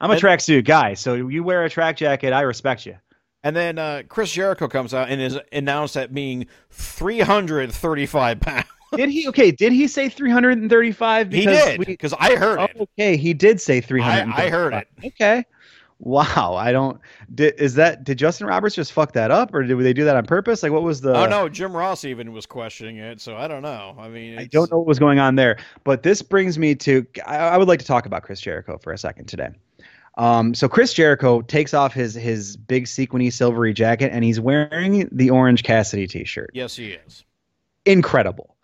[0.00, 2.96] I'm a And- tracksuit guy, so you wear a track jacket, I respect you.
[3.44, 8.64] And then uh, Chris Jericho comes out and is announced at being 335 pounds.
[8.96, 9.28] Did he?
[9.28, 11.32] Okay, did he say 335?
[11.32, 12.76] He did because I heard it.
[12.80, 14.32] okay, he did say I, 300.
[14.34, 14.88] I heard it.
[15.04, 15.44] Okay.
[16.00, 17.00] Wow, I don't.
[17.34, 20.16] Did, is that did Justin Roberts just fuck that up, or did they do that
[20.16, 20.62] on purpose?
[20.62, 21.14] Like, what was the?
[21.14, 23.96] oh no, Jim Ross even was questioning it, so I don't know.
[23.98, 27.04] I mean, I don't know what was going on there, but this brings me to.
[27.26, 29.48] I, I would like to talk about Chris Jericho for a second today.
[30.18, 35.08] Um, so Chris Jericho takes off his his big sequiny silvery jacket, and he's wearing
[35.12, 36.50] the Orange Cassidy T-shirt.
[36.52, 37.24] Yes, he is.
[37.86, 38.56] Incredible,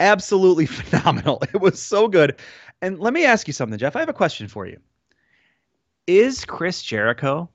[0.00, 1.42] absolutely phenomenal.
[1.52, 2.36] It was so good.
[2.80, 3.94] And let me ask you something, Jeff.
[3.94, 4.78] I have a question for you.
[6.06, 7.48] Is Chris Jericho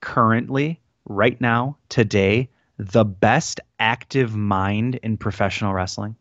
[0.00, 6.16] currently, right now, today, the best active mind in professional wrestling?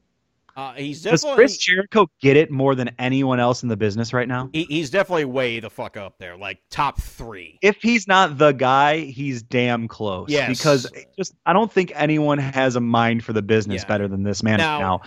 [0.56, 4.28] Uh, he's Does Chris Jericho get it more than anyone else in the business right
[4.28, 4.50] now?
[4.54, 7.58] he, he's definitely way the fuck up there, like top three.
[7.64, 10.30] If he's not the guy, he's damn close.
[10.30, 10.50] Yes.
[10.50, 13.88] Because just I don't think anyone has a mind for the business Yeah.
[13.88, 15.02] better than this man Now- now.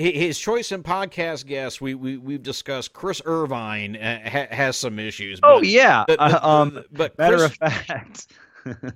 [0.00, 2.92] His choice in podcast guests, we we we've discussed.
[2.92, 5.40] Chris Irvine uh, ha, has some issues.
[5.42, 6.04] Oh but- yeah.
[6.06, 8.26] but- Uh, um but matter Chris, of fact.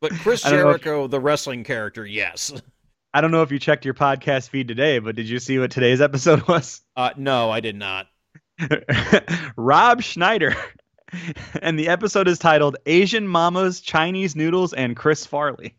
[0.00, 2.50] but Chris I if- Jericho, the wrestling character, yes.
[3.14, 5.70] I don't know if you checked your podcast feed today, but did you see what
[5.70, 6.82] today's episode was?
[6.96, 8.06] Uh, no, I did not.
[9.56, 10.54] Rob Schneider.
[11.62, 15.74] And the episode is titled Asian Mamas, Chinese Noodles, and Chris Farley.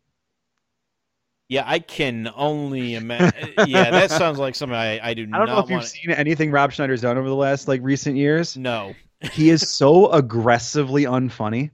[1.49, 3.53] Yeah, I can only imagine.
[3.67, 5.85] yeah, that sounds like something I, I do I not don't know if you've want.
[5.85, 8.57] seen anything Rob Schneider's done over the last like recent years.
[8.57, 8.95] No,
[9.31, 11.69] he is so aggressively unfunny.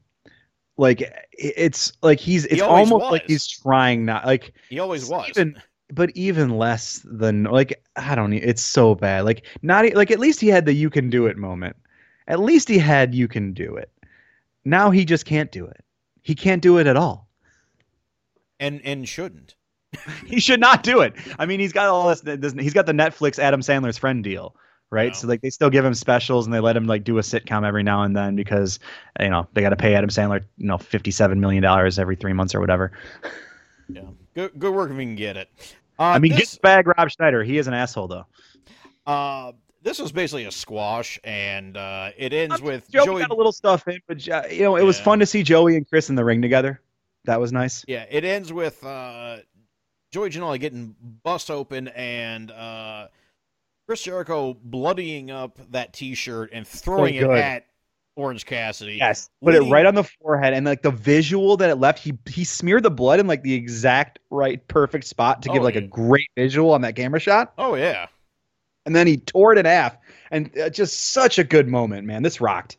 [0.78, 5.30] Like it's like he's it's always almost like he's trying not like he always was.
[5.30, 5.62] even
[5.92, 9.24] but even less than like I don't know it's so bad.
[9.24, 11.78] Like not like at least he had the you can do it moment.
[12.28, 13.90] At least he had you can do it.
[14.66, 15.84] Now he just can't do it.
[16.22, 17.30] He can't do it at all.
[18.60, 19.56] and and shouldn't.
[20.26, 21.14] He should not do it.
[21.40, 24.56] I mean, he's got all this, this he's got the Netflix Adam Sandler's friend deal,
[24.96, 25.12] right?
[25.12, 25.18] Yeah.
[25.18, 27.64] So like they still give him specials and they let him like do a sitcom
[27.68, 28.80] every now and then because
[29.20, 32.34] you know, they got to pay Adam Sandler, you know, 57 million dollars every 3
[32.34, 32.92] months or whatever.
[33.88, 34.02] Yeah,
[34.34, 35.50] good good work if we can get it.
[36.00, 37.44] Uh, I mean, this, get bag Rob Schneider.
[37.44, 38.26] He is an asshole though.
[39.06, 39.52] uh,
[39.84, 43.22] this was basically a squash, and uh, it ends with Joey, Joey.
[43.22, 45.76] got a little stuff in, but uh, you know, it was fun to see Joey
[45.78, 46.82] and Chris in the ring together.
[47.26, 47.86] That was nice.
[47.88, 49.38] Yeah, it ends with uh,
[50.12, 53.08] Joey Janela getting bust open and uh,
[53.88, 57.68] Chris Jericho bloodying up that T-shirt and throwing it at
[58.16, 58.96] Orange Cassidy.
[58.96, 62.18] Yes, put it right on the forehead, and like the visual that it left, he
[62.28, 65.76] he smeared the blood in like the exact right, perfect spot to give Oh, like
[65.76, 67.54] a great visual on that camera shot.
[67.58, 68.08] Oh yeah.
[68.86, 69.98] And then he tore it in half,
[70.32, 72.24] and uh, just such a good moment, man.
[72.24, 72.78] This rocked.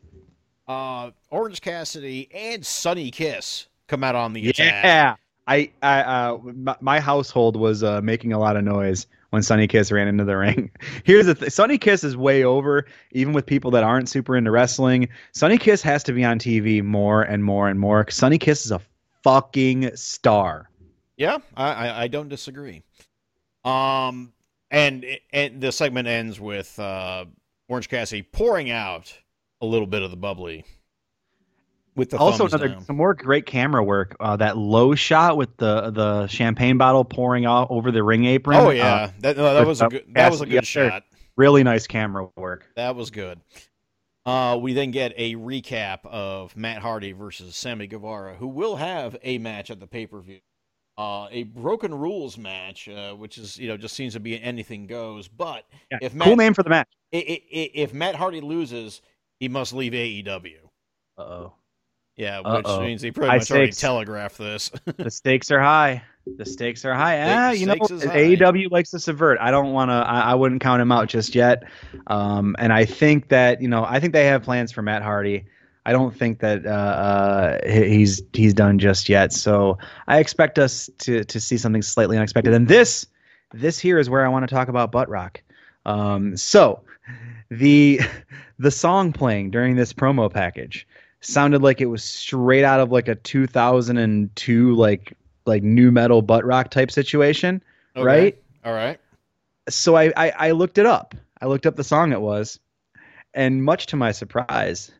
[0.67, 4.83] Uh, Orange Cassidy and Sonny Kiss come out on the attack.
[4.83, 5.15] Yeah,
[5.47, 9.67] I, I, uh, my, my household was uh, making a lot of noise when Sonny
[9.67, 10.71] Kiss ran into the ring.
[11.03, 14.51] Here's the thing: Sonny Kiss is way over, even with people that aren't super into
[14.51, 15.09] wrestling.
[15.33, 18.09] Sonny Kiss has to be on TV more and more and more.
[18.09, 18.81] Sonny Kiss is a
[19.23, 20.69] fucking star.
[21.17, 22.83] Yeah, I, I, don't disagree.
[23.65, 24.33] Um,
[24.69, 27.25] and and the segment ends with uh,
[27.67, 29.17] Orange Cassidy pouring out
[29.59, 30.63] a little bit of the bubbly
[31.97, 32.85] with the also another down.
[32.85, 34.15] some more great camera work.
[34.19, 38.55] Uh, that low shot with the the champagne bottle pouring out over the ring apron.
[38.57, 41.03] Oh uh, yeah, that no, that was a good that was a good up shot.
[41.35, 42.67] really nice camera work.
[42.77, 43.41] That was good.
[44.25, 49.15] Uh, we then get a recap of Matt Hardy versus Sammy Guevara, who will have
[49.23, 50.39] a match at the pay per view.
[50.97, 54.85] Uh, a broken rules match, uh, which is you know just seems to be anything
[54.87, 55.27] goes.
[55.27, 56.89] But Yeah, if cool name for the match.
[57.13, 57.21] i- i-
[57.55, 59.01] i- if Matt Hardy loses,
[59.39, 60.57] he must leave AEW.
[61.17, 61.53] Uh oh.
[62.17, 62.81] Yeah, which Uh-oh.
[62.81, 64.71] means he pretty much already telegraphed this.
[64.97, 66.01] the stakes are high.
[66.37, 67.21] The stakes are high.
[67.21, 68.05] Ah, you know, stakes.
[68.05, 69.37] AEW likes to subvert.
[69.39, 69.93] I don't want to.
[69.93, 71.63] I, I wouldn't count him out just yet.
[72.07, 75.45] Um, and I think that you know, I think they have plans for Matt Hardy.
[75.85, 79.31] I don't think that uh, uh, he's he's done just yet.
[79.31, 79.77] So
[80.07, 82.53] I expect us to to see something slightly unexpected.
[82.53, 83.05] And this
[83.53, 85.41] this here is where I want to talk about butt rock.
[85.85, 86.81] Um, so
[87.49, 88.01] the
[88.59, 90.87] the song playing during this promo package
[91.27, 95.13] sounded like it was straight out of like a 2002 like
[95.45, 97.61] like new metal butt rock type situation,
[97.95, 98.05] Okay.
[98.05, 98.41] right?
[98.65, 98.99] All right.
[99.69, 101.15] So I, I I looked it up.
[101.41, 102.59] I looked up the song it was,
[103.33, 104.91] and much to my surprise,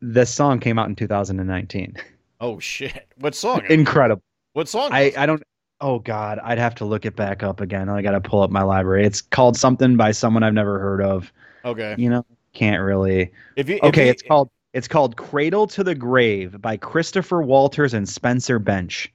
[0.00, 1.96] this song came out in 2019.
[2.40, 3.06] Oh shit!
[3.18, 3.62] What song?
[3.68, 4.22] Incredible.
[4.52, 4.90] what song?
[4.92, 5.12] I?
[5.16, 5.42] I don't.
[5.80, 7.88] Oh God, I'd have to look it back up again.
[7.88, 9.04] I got to pull up my library.
[9.04, 11.32] It's called something by someone I've never heard of.
[11.64, 11.94] okay.
[11.98, 12.24] You know,
[12.54, 13.30] can't really.
[13.56, 17.40] If you if Okay, you- it's called it's called Cradle to the Grave by Christopher
[17.40, 19.10] Walters and Spencer Bench.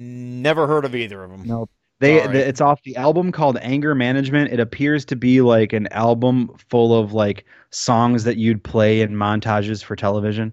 [0.00, 1.44] Never heard of either of them.
[1.46, 1.68] No,
[2.00, 2.32] they, All right.
[2.32, 4.52] the- it's off the album called Anger Management.
[4.52, 9.12] It appears to be like an album full of like songs that you'd play in
[9.12, 10.52] montages for television.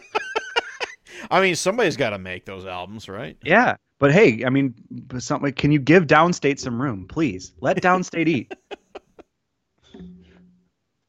[1.30, 3.36] I mean, somebody's got to make those albums, right?
[3.44, 5.52] Yeah, but hey, I mean, but something.
[5.52, 7.52] Can you give Downstait some room, please?
[7.60, 8.54] Let Downstait eat.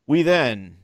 [0.07, 0.74] We then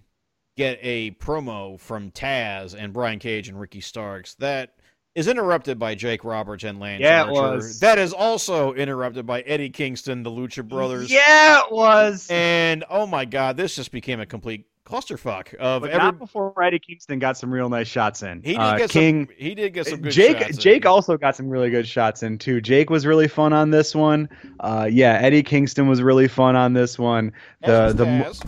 [0.58, 4.74] get a promo from Taz and Brian Cage and Ricky Starks that
[5.16, 7.80] is interrupted by Jake Roberts and Lance Yeah, it was.
[7.82, 11.12] That is also interrupted by Eddie Kingston, the Lucha Brothers.
[11.12, 12.28] Yeah, it was.
[12.30, 16.04] And oh my god, this just became a complete clusterfuck of but every.
[16.04, 18.42] not before Eddie Kingston got some real nice shots in.
[18.42, 19.28] He did Uh, get King.
[19.28, 19.36] some.
[19.38, 20.58] He did get some good Jake shots in.
[20.58, 22.60] Jake also got some really good shots in too.
[22.62, 24.28] Jake was really fun on this one.
[24.60, 27.32] Uh, yeah, Eddie Kingston was really fun on this one.
[27.62, 28.42] The the Taz.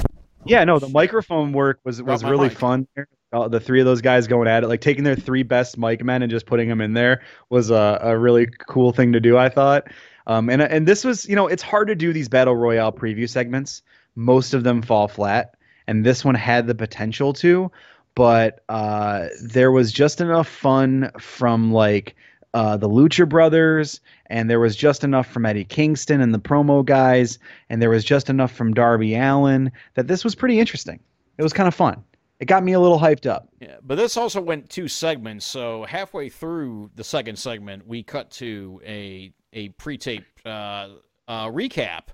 [0.45, 2.57] Yeah no the microphone work was was really mic.
[2.57, 2.87] fun.
[3.31, 6.03] Uh, the three of those guys going at it, like taking their three best mic
[6.03, 9.37] men and just putting them in there, was a, a really cool thing to do.
[9.37, 9.87] I thought.
[10.27, 13.27] Um, and and this was you know it's hard to do these battle royale preview
[13.27, 13.81] segments.
[14.15, 15.55] Most of them fall flat,
[15.87, 17.71] and this one had the potential to
[18.15, 22.15] but uh, there was just enough fun from like
[22.53, 26.85] uh, the Lucha Brothers, and there was just enough from Eddie Kingston and the promo
[26.85, 27.39] guys,
[27.69, 30.99] and there was just enough from Darby Allin that this was pretty interesting.
[31.37, 32.03] It was kind of fun.
[32.39, 33.47] It got me a little hyped up.
[33.59, 35.45] Yeah, but this also went two segments.
[35.45, 40.89] So halfway through the second segment, we cut to a a pre-taped uh,
[41.27, 42.07] uh, recap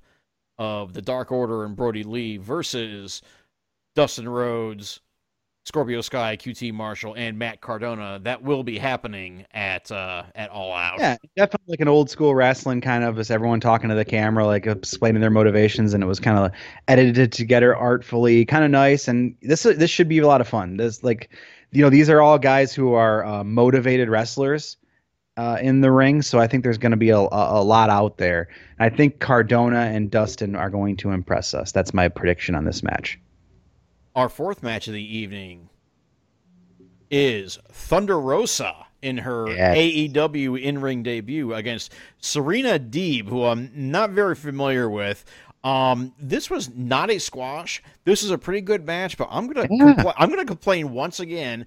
[0.58, 3.22] of the Dark Order and Brodie Lee versus
[3.96, 5.00] Dustin Rhodes,
[5.70, 8.20] Scorpio Sky, QT Marshall, and Matt Cardona.
[8.24, 10.98] That will be happening at uh, at All Out.
[10.98, 14.48] Yeah, definitely like an old school wrestling kind of just everyone talking to the camera,
[14.48, 16.52] like explaining their motivations, and it was kind of
[16.88, 19.08] edited together artfully, kind of nice.
[19.08, 20.78] And this this should be a lot of fun.
[20.78, 21.30] This like,
[21.72, 24.76] you know, these are all guys who are uh, motivated wrestlers
[25.38, 27.92] uh, in the ring, so I think there's going to be a, a, a lot
[27.92, 28.48] out there.
[28.80, 31.72] I think Cardona and Dustin are going to impress us.
[31.72, 33.20] That's my prediction on this match.
[34.16, 35.70] Our fourth match of the evening
[37.12, 39.78] is Thunder Rosa in her Yes.
[39.78, 45.24] AEW in ring debut against Serena Deeb, who I'm not very familiar with.
[45.64, 47.82] Um, this was not a squash.
[48.06, 49.94] This is a pretty good match, but I'm gonna Yeah.
[49.96, 51.66] compl- I'm gonna complain once again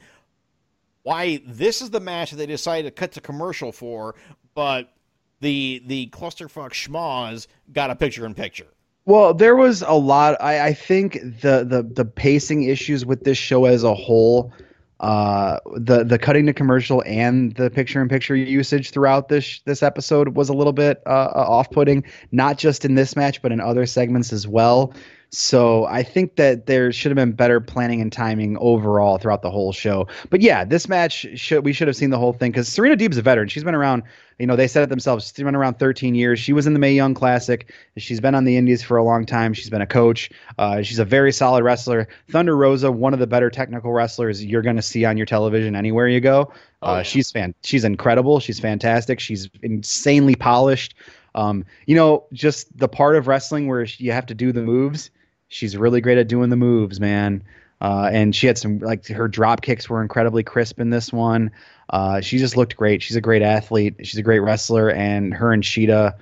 [1.03, 4.15] why this is the match that they decided to cut to commercial for,
[4.55, 4.93] but
[5.41, 8.69] the the clusterfuck schmoz got a picture in picture.
[9.05, 10.41] Well, there was a lot.
[10.41, 14.53] I, I think the, the the pacing issues with this show as a whole,
[15.01, 19.83] uh, the the cutting to commercial and the picture in picture usage throughout this this
[19.83, 22.05] episode was a little bit uh, off putting.
[22.31, 24.95] Not just in this match, but in other segments as well.
[25.35, 29.51] So I think that there should have been better planning and timing overall throughout the
[29.51, 30.07] whole show.
[30.29, 33.17] But yeah, this match should we should have seen the whole thing because Serena Deeb's
[33.17, 33.49] a veteran.
[33.49, 34.03] She's been around.
[34.39, 35.27] You know, they said it themselves.
[35.27, 36.39] She's been around 13 years.
[36.39, 37.73] She was in the Mae Young Classic.
[37.97, 39.55] She's been on the Indies for a long time.
[39.55, 40.31] She's been a coach.
[40.59, 42.09] Uh, she's a very solid wrestler.
[42.29, 45.77] Thunder Rosa, one of the better technical wrestlers you're going to see on your television
[45.77, 46.53] anywhere you go.
[46.83, 47.03] Oh, uh, yeah.
[47.05, 47.55] She's fan.
[47.63, 48.41] She's incredible.
[48.41, 49.19] She's fantastic.
[49.21, 50.95] She's insanely polished.
[51.35, 55.11] Um, you know, just the part of wrestling where you have to do the moves.
[55.53, 57.43] She's really great at doing the moves, man.
[57.81, 61.51] Uh, and she had some like her drop kicks were incredibly crisp in this one.
[61.91, 63.03] Uh, she just looked great.
[63.03, 63.97] She's a great athlete.
[64.07, 66.15] She's a great wrestler, and her and Shida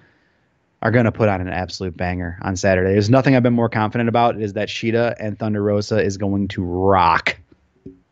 [0.83, 2.93] are going to put on an absolute banger on Saturday.
[2.93, 6.49] There's nothing I've been more confident about is that Shida and Thunder Rosa is going
[6.49, 7.37] to rock.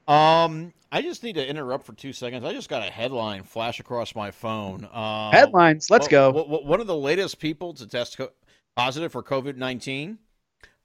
[0.07, 2.45] Um, I just need to interrupt for two seconds.
[2.45, 4.87] I just got a headline flash across my phone.
[4.93, 6.31] Uh, Headlines, let's go.
[6.31, 8.31] one of the latest people to test co-
[8.77, 10.19] positive for COVID nineteen,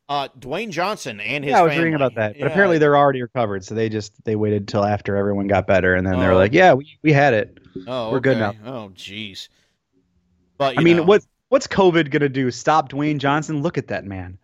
[0.09, 1.51] uh, Dwayne Johnson and his.
[1.51, 1.85] yeah, I was family.
[1.85, 2.45] reading about that, but Yeah.
[2.47, 3.63] apparently they're already recovered.
[3.63, 6.35] So they just they waited till after everyone got better, and then Oh.
[6.35, 9.47] like, "Yeah, we, we had it." oh, we're good now." Oh, jeez.
[10.57, 12.51] But I you mean, know, what's what's COVID gonna do?
[12.51, 13.61] Stop Dwayne Johnson?
[13.61, 14.37] Look at that man.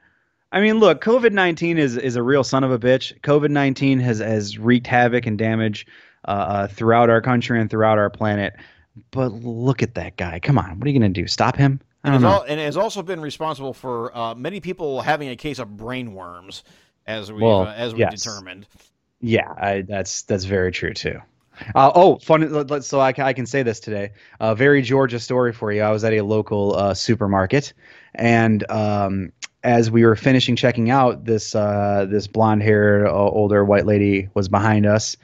[0.52, 3.20] I mean, look, COVID nineteen is is a real son of a bitch.
[3.22, 5.86] COVID nineteen has has wreaked havoc and damage
[6.28, 8.54] uh, uh, throughout our country and throughout our planet.
[9.12, 10.40] But look at that guy.
[10.40, 11.28] Come on, what are you gonna do?
[11.28, 11.80] Stop him?
[12.04, 15.60] And has, al- and has also been responsible for uh, many people having a case
[15.60, 16.64] of brain worms,
[17.06, 18.24] as we Well, uh, as we yes.
[18.24, 18.68] determined.
[19.20, 21.20] Yeah, I, that's that's very true too.
[21.76, 22.50] Uh, oh, fun!
[22.54, 24.12] let- let- So I, I can say this today.
[24.40, 25.82] A very Georgia story for you.
[25.82, 27.74] I was at a local uh, supermarket,
[28.16, 29.34] and um,
[29.64, 34.30] as we were finishing checking out, this uh, this blonde haired uh, older white lady
[34.36, 35.18] was behind us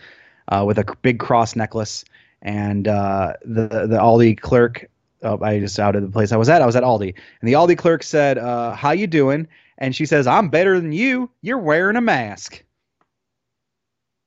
[0.49, 2.03] uh, with a big cross necklace,
[2.41, 4.89] and uh, the the Aldi clerk.
[5.23, 6.61] Oh, I just outed the place I was at.
[6.61, 9.47] I was at Aldi, and the Aldi clerk said, uh, "How you doing?"
[9.77, 11.29] And she says, "I'm better than you.
[11.41, 12.63] You're wearing a mask."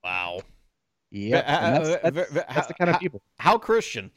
[0.03, 0.41] Wow.
[1.11, 3.23] Yep, Uh, that's, uh, that's, ve- ve- that's the kind of people.
[3.39, 4.11] How Christian?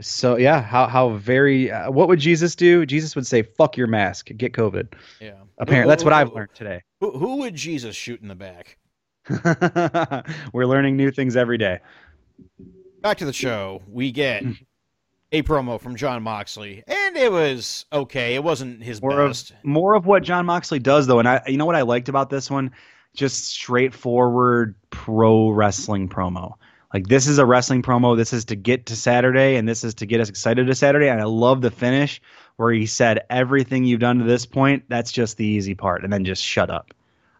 [0.00, 2.84] So yeah, how how very uh, what would Jesus do?
[2.84, 5.32] Jesus would say, "Fuck your mask, get COVID." Yeah.
[5.58, 6.82] Apparently, that's what I've learned today.
[7.00, 8.76] Who, who would Jesus shoot in the back?
[10.52, 11.80] We're learning new things every day.
[13.00, 13.82] Back to the show.
[13.88, 14.44] We get.
[15.32, 18.34] a promo from Jon Moxley, and it was okay.
[18.34, 19.52] It wasn't his More of best.
[19.62, 22.30] more of what Jon Moxley does, though, and I you know what I liked about
[22.30, 22.70] this one,
[23.14, 26.54] just straightforward pro wrestling promo.
[26.94, 28.16] Like this is a wrestling promo.
[28.16, 31.08] This is to get to Saturday, and this is to get us excited to Saturday.
[31.08, 32.22] And I love the finish
[32.56, 36.12] where he said, "Everything you've done to this point, that's just the easy part," and
[36.12, 36.94] then just shut up.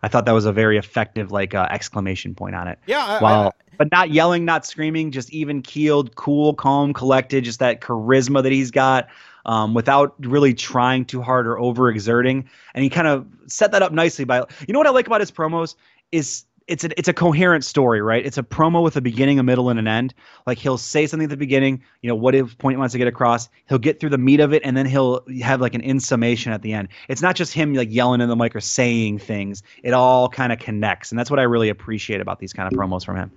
[0.07, 2.79] I thought that was a very effective like uh, exclamation point on it.
[2.87, 3.05] Yeah.
[3.05, 7.59] I, While, I, but not yelling, not screaming, just even keeled, cool, calm, collected, just
[7.59, 9.09] that charisma that he's got
[9.47, 12.45] um, without really trying too hard or overexerting.
[12.73, 15.21] And he kind of set that up nicely by, you know what I like about
[15.21, 15.75] his promos
[16.13, 18.25] is it's a, it's a coherent story, right?
[18.27, 20.15] It's a promo with a beginning, a middle, and an end.
[20.47, 22.99] Like he'll say something at the beginning, you know, what if point he wants to
[22.99, 23.49] get across.
[23.69, 26.53] He'll get through the meat of it, and then he'll have like an in summation
[26.53, 26.89] at the end.
[27.09, 29.63] It's not just him like yelling in the mic or saying things.
[29.85, 32.79] It all kind of connects, and that's what I really appreciate about these kind of
[32.79, 33.31] promos from him.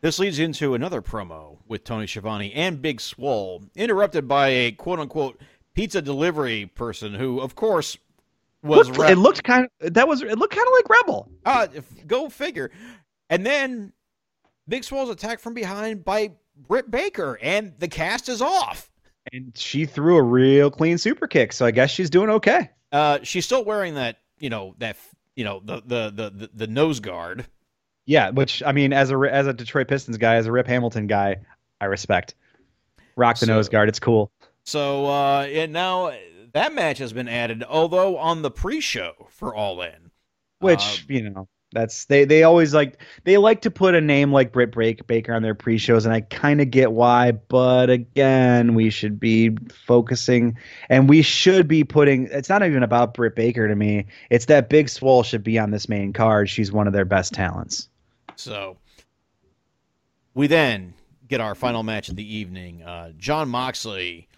[0.00, 4.98] this leads into another promo with Tony Schiavone and Big Swole, interrupted by a quote
[4.98, 5.38] unquote
[5.74, 7.98] pizza delivery person who, of course,
[8.62, 11.30] was Looked- it looked kind of that was it looked kind of like Rebel.
[11.44, 11.66] Uh,
[12.06, 12.70] go figure.
[13.30, 13.92] And then
[14.68, 18.90] Big Swole's attacked from behind by Britt Baker, and the cast is off.
[19.32, 22.70] And she threw a real clean super kick, so I guess she's doing okay.
[22.92, 24.96] Uh, she's still wearing that, you know, that,
[25.36, 27.46] you know, the the the the, the nose guard.
[28.04, 31.06] Yeah, which I mean, as a as a Detroit Pistons guy, as a Rip Hamilton
[31.06, 31.36] guy,
[31.80, 32.34] I respect.
[33.16, 34.30] Rock the So- nose guard, it's cool.
[34.64, 36.12] So, uh, and now
[36.52, 40.10] that match has been added, although on the pre-show for All In.
[40.60, 44.32] Which Uh, you know, that's they they always like they like to put a name
[44.32, 47.32] like Britt Break Baker on their pre-shows, and I kind of get why.
[47.32, 50.56] But again, we should be focusing,
[50.88, 52.28] and we should be putting.
[52.30, 54.06] It's not even about Britt Baker to me.
[54.30, 56.48] It's that Big Swole should be on this main card.
[56.48, 57.88] She's one of their best talents.
[58.36, 58.76] So
[60.34, 60.94] we then
[61.26, 64.28] get our final match of the evening: uh, Jon Moxley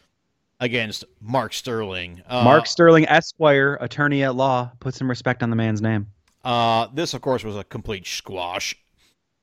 [0.60, 2.22] against Mark Sterling.
[2.26, 4.70] Uh, Mark Sterling, Esquire, attorney at law.
[4.80, 6.06] Put some respect on the man's name.
[6.44, 8.74] Uh, this, of course, was a complete squash.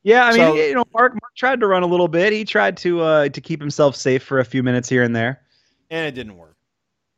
[0.03, 2.33] Yeah, I mean, So- you know, Mark, Mark tried to run a little bit.
[2.33, 5.41] He tried to uh, to keep himself safe for a few minutes here and there.
[5.89, 6.55] and it didn't work.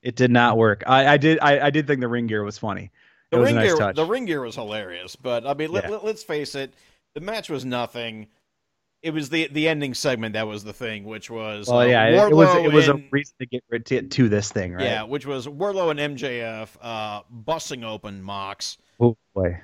[0.01, 0.83] It did not work.
[0.85, 1.39] I, I did.
[1.41, 2.91] I, I did think the ring gear was funny.
[3.29, 3.95] The it was ring a nice gear, touch.
[3.95, 5.91] the ring gear was hilarious, but I mean, let, Yeah.
[5.91, 6.73] let, us face it,
[7.13, 8.27] the match was nothing.
[9.03, 12.05] It was the the ending segment that was the thing, which was well, uh, yeah,
[12.05, 12.55] it, it was.
[12.55, 14.85] It was and- a reason to get rid- to, to this thing, right?
[14.85, 18.77] yeah, which was Wardlow and MJF uh, busting open Mox.
[19.01, 19.59] Oh boy.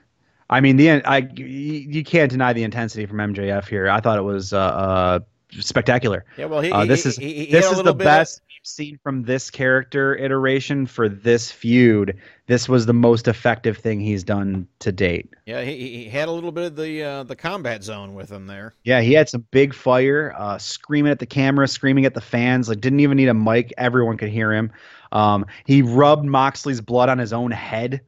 [0.50, 3.90] I mean, the I you, can't deny the intensity from MJF here.
[3.90, 5.20] I thought it was uh, uh
[5.52, 6.26] spectacular.
[6.38, 8.49] Yeah, well, he, Uh, this he- is he- he this is the of- best we've
[8.70, 12.18] seen from this character iteration for this feud.
[12.48, 15.34] This was the most effective thing he's done to date.
[15.46, 18.48] yeah, he, he had a little bit of the uh, the combat zone with him
[18.48, 18.74] there.
[18.84, 22.70] Yeah, he had some big fire, uh, screaming at the camera, screaming at the fans.
[22.70, 24.72] Like, didn't even need a mic; everyone could hear him.
[25.12, 28.02] Um, he rubbed Moxley's blood on his own head.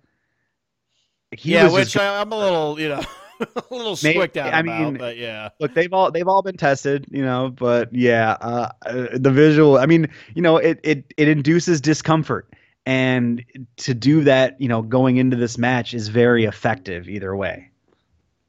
[1.32, 3.02] He yeah, which just I, I'm a little, you know,
[3.72, 5.50] a little squicked out I about, mean, but yeah.
[5.60, 9.78] look they've all they've all been tested you know but yeah uh, uh, the visual
[9.78, 12.48] i mean you know it it it induces discomfort.
[12.84, 13.46] And
[13.78, 17.70] to do that you know going into this match is very effective either way.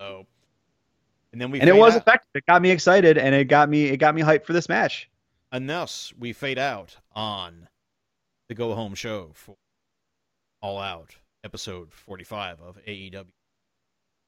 [0.00, 0.26] So,
[1.32, 2.30] and then we and it was out- effective.
[2.36, 5.10] It got me excited and it got me it got me hyped for this match.
[5.52, 7.68] And thus we fade out on
[8.48, 9.56] the go home show for
[10.62, 13.26] All Out episode 45 of AEW.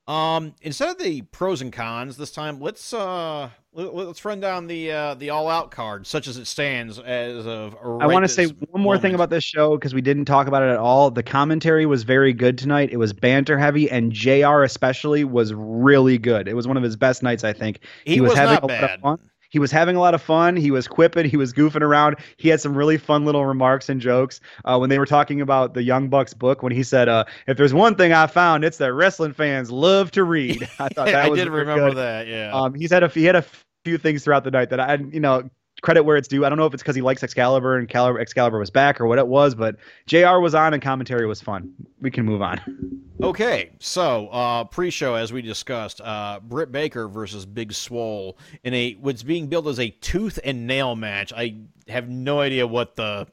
[0.07, 4.67] Um, instead of the pros and cons this time, let's uh let, let's run down
[4.67, 8.29] the uh the All Out card such as it stands as of i want to
[8.29, 11.11] say one more thing about this show because we didn't talk about it at all.
[11.11, 12.91] The commentary was very good tonight.
[12.93, 16.49] It was banter heavy and jr especially was really good.
[16.49, 17.81] It was one of his best nights i think.
[18.05, 19.01] He, he was was, having not a lot of bad.
[19.01, 19.19] fun.
[19.55, 20.57] He was having a lot of fun.
[20.57, 21.31] He was quipping.
[21.31, 22.17] He was goofing around.
[22.39, 25.75] He had some really fun little remarks and jokes uh, when they were talking about
[25.75, 26.65] the Young Bucks book.
[26.65, 30.11] When he said, uh, "If there's one thing I found, it's that wrestling fans love
[30.11, 31.15] to read." I thought that was.
[31.15, 31.99] I was did remember good.
[31.99, 32.27] that.
[32.27, 32.51] Yeah.
[32.53, 33.45] Um, he's had a he had a
[33.85, 35.49] few things throughout the night that I, you know,
[35.85, 36.45] credit where it's due.
[36.45, 39.07] I don't know if it's because he likes Excalibur and Cal- Excalibur was back or
[39.07, 39.77] what it was, but
[40.07, 40.39] Jr.
[40.39, 41.73] was on and commentary was fun.
[42.01, 42.61] We can move on.
[43.23, 48.95] Okay, so uh, pre-show, as we discussed, uh, Britt Baker versus Big Swole in a
[48.95, 51.33] what's being billed as a tooth and nail match.
[51.33, 53.29] I have no idea what the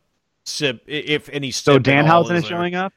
[0.46, 1.50] sip, if any.
[1.50, 2.52] So sip at Danhausen is there.
[2.52, 2.94] showing up.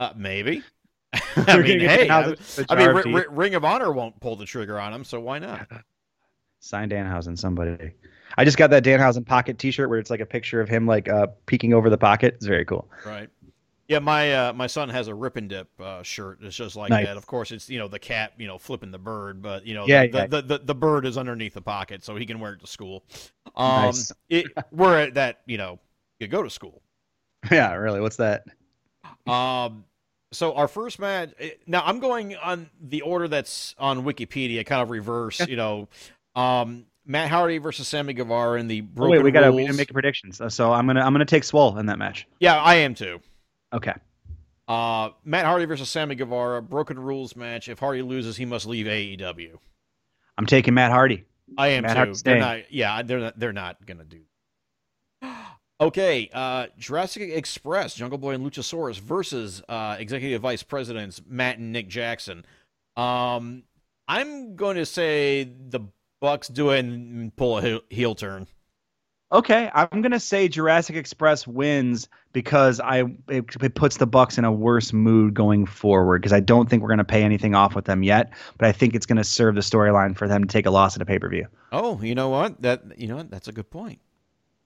[0.00, 0.64] Uh, maybe.
[1.36, 4.18] I mean, hey, I, Danhausen for the I mean, R- R- Ring of Honor won't
[4.18, 5.68] pull the trigger on him, so why not?
[6.58, 7.92] Sign Danhausen, somebody.
[8.36, 11.08] I just got that Danhausen pocket T-shirt where it's like a picture of him like
[11.08, 12.34] uh, peeking over the pocket.
[12.34, 12.88] It's very cool.
[13.04, 13.28] Right.
[13.86, 16.38] Yeah, my uh, my son has a rip and dip uh, shirt.
[16.40, 17.04] It's just like Nice.
[17.06, 17.18] that.
[17.18, 19.86] Of course, it's you know the cat, you know, flipping the bird, but you know,
[19.86, 20.26] Yeah, the, yeah.
[20.26, 23.04] The, the the bird is underneath the pocket, so he can wear it to school.
[23.54, 24.10] Um, Nice.
[24.30, 25.80] it, we're at that, you know,
[26.18, 26.80] you go to school.
[27.52, 28.00] yeah, really.
[28.00, 28.44] What's that?
[29.26, 29.84] Um,
[30.32, 31.32] so our first match.
[31.38, 35.46] eh, Now I'm going on the order that's on Wikipedia, kind of reverse.
[35.46, 35.88] You know,
[36.34, 39.92] um, Matt Hardy versus Sammy Guevara in the Oh, broken wait, we we gotta make
[39.92, 40.40] predictions.
[40.40, 42.26] Uh, So I'm gonna I'm gonna take Swole in that match.
[42.40, 43.20] yeah, I am too.
[43.72, 43.92] Okay.
[44.66, 47.68] Uh, Matt Hardy versus Sammy Guevara, broken rules match.
[47.68, 49.58] If Hardy loses, he must leave AEW.
[50.38, 51.24] I'm taking Matt Hardy.
[51.58, 51.96] I am Matt too.
[51.98, 52.60] Hardy's They're staying.
[52.62, 52.72] not.
[52.72, 53.38] Yeah, they're not.
[53.38, 54.20] They're not gonna do.
[55.80, 61.72] Okay, uh, Jurassic Express, Jungle Boy and Luchasaurus versus uh, Executive Vice Presidents Matt and
[61.72, 62.46] Nick Jackson.
[62.96, 63.64] Um,
[64.06, 65.80] I'm going to say the
[66.24, 68.46] Bucks do it and pull a heel, heel turn.
[69.30, 74.46] Okay, I'm gonna say Jurassic Express wins because I it, it puts the Bucks in
[74.46, 77.84] a worse mood going forward because I don't think we're gonna pay anything off with
[77.84, 80.70] them yet, but I think it's gonna serve the storyline for them to take a
[80.70, 81.46] loss at a pay per view.
[81.70, 82.62] Oh, you know what?
[82.62, 83.30] That you know what?
[83.30, 83.98] That's a good point.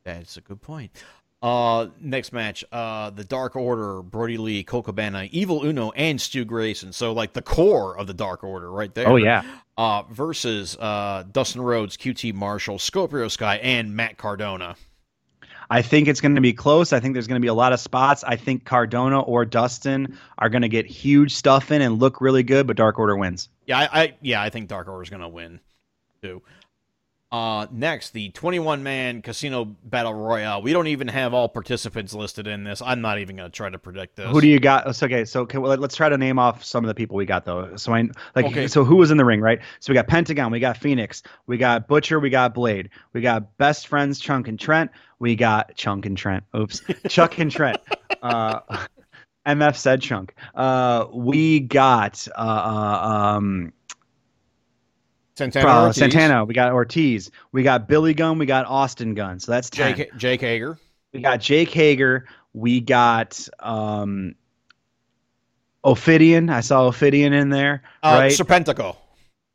[0.05, 0.93] That's a good point.
[1.41, 6.45] Uh, next match, uh, the Dark Order, Brodie Lee, Colt Cabana, Evil Uno, and Stu
[6.45, 6.93] Grayson.
[6.93, 9.07] So like the core of the Dark Order, right there.
[9.09, 9.45] Oh yeah,
[9.77, 14.75] Uh, versus uh, Dustin Rhodes, QT Marshall, Scorpio Sky, and Matt Cardona.
[15.71, 16.93] I think it's gonna be close.
[16.93, 18.25] I think there's gonna be a lot of spots.
[18.25, 22.67] I think Cardona or Dustin are gonna get huge stuff in and look really good,
[22.67, 23.49] but Dark Order wins.
[23.67, 25.61] Yeah, I, I yeah, I think Dark Order is gonna win
[26.23, 26.43] too.
[27.31, 30.63] Uh, next, the 21 man casino battle royale.
[30.63, 32.81] We don't even have all participants listed in this.
[32.81, 34.31] I'm not even gonna try to predict this.
[34.31, 34.97] Who do you got?
[34.97, 37.45] So, okay, so can, let's try to name off some of the people we got
[37.45, 37.77] though.
[37.77, 38.67] So I like Okay.
[38.67, 39.61] so who was in the ring, right?
[39.81, 43.59] So we got Pentagon, we got Phoenix, we got Butcher, we got Blade, we got
[43.59, 46.45] Best Friends Chunk and Trent, we got Chunk and Trent.
[46.57, 47.77] Oops, Chuck and Trent.
[48.23, 48.61] Uh,
[49.47, 50.35] MF said Chunk.
[50.55, 53.73] Uh, we got uh, uh, um,
[55.39, 59.39] Santana, Ortiz, Santana, we got Ortiz, we got Billy Gunn, we got Austin Gunn.
[59.41, 59.97] So that's ten.
[59.97, 60.79] Jake, Jake Hager.
[61.13, 62.27] We got Jake Hager.
[62.53, 64.35] We got um,
[65.85, 66.51] Ophidian.
[66.51, 68.33] I saw Ophidian in there, Uh, right?
[68.33, 68.97] Serpentico.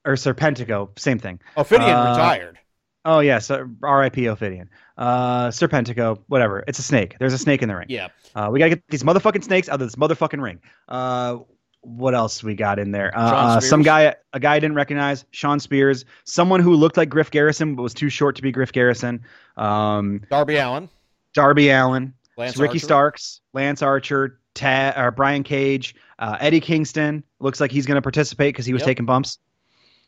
[0.06, 0.98] or Serpentico.
[0.98, 1.40] Same thing.
[1.58, 2.60] Ophidian Uh, retired.
[3.06, 4.28] Oh yes, uh, R.I.P.
[4.30, 4.70] Ophidian.
[4.98, 6.64] Uh, Serpentico, whatever.
[6.68, 7.18] It's a snake.
[7.20, 7.88] There's a snake in the ring.
[7.90, 8.08] Yeah.
[8.34, 10.60] Uh, we gotta get these motherfucking snakes out of this motherfucking ring.
[10.88, 11.40] Uh,
[11.84, 13.16] what else we got in there?
[13.18, 16.06] Uh, uh, some guy, a guy I didn't recognize, Shawn Spears.
[16.24, 19.22] Someone who looked like Griff Garrison but was too short to be Griff Garrison.
[19.58, 20.90] Um, Darby Allin,
[21.34, 22.86] Darby Allin, Lance Ricky Archer.
[22.86, 27.24] Starks, Lance Archer, Ta- or Brian Cage, uh, Eddie Kingston.
[27.40, 28.88] Looks like he's going to participate because he was Yep.
[28.88, 29.40] taking bumps.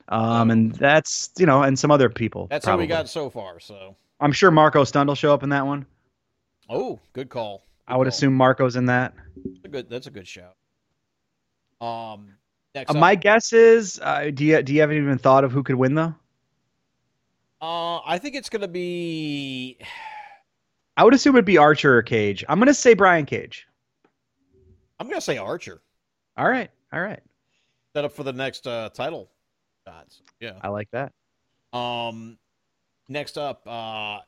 [0.07, 2.47] Um, and that's you know, and some other people.
[2.49, 2.84] That's probably.
[2.84, 3.59] what we got so far.
[3.59, 5.86] So, I'm sure Marko Stunt will show up in that one.
[6.69, 7.65] oh, good call.
[7.88, 8.09] Good I would call.
[8.09, 9.13] assume Marko's in that.
[9.43, 9.89] That's a good.
[9.89, 10.55] That's a good shout.
[11.82, 12.36] Um,
[12.73, 15.63] next Uh, my guess is, uh, do you do you have even thought of who
[15.63, 16.15] could win though?
[17.61, 19.78] uh, I think it's gonna be.
[20.97, 22.43] I would assume it'd be Archer or Cage.
[22.47, 23.67] I'm gonna say Brian Cage.
[24.99, 25.82] I'm gonna say Archer.
[26.38, 27.21] All right, all right.
[27.95, 29.30] Set up for the next uh, title
[29.88, 30.21] shots.
[30.39, 30.59] Yeah.
[30.61, 31.13] I like that.
[31.71, 32.38] Um,
[33.07, 34.19] next up, uh,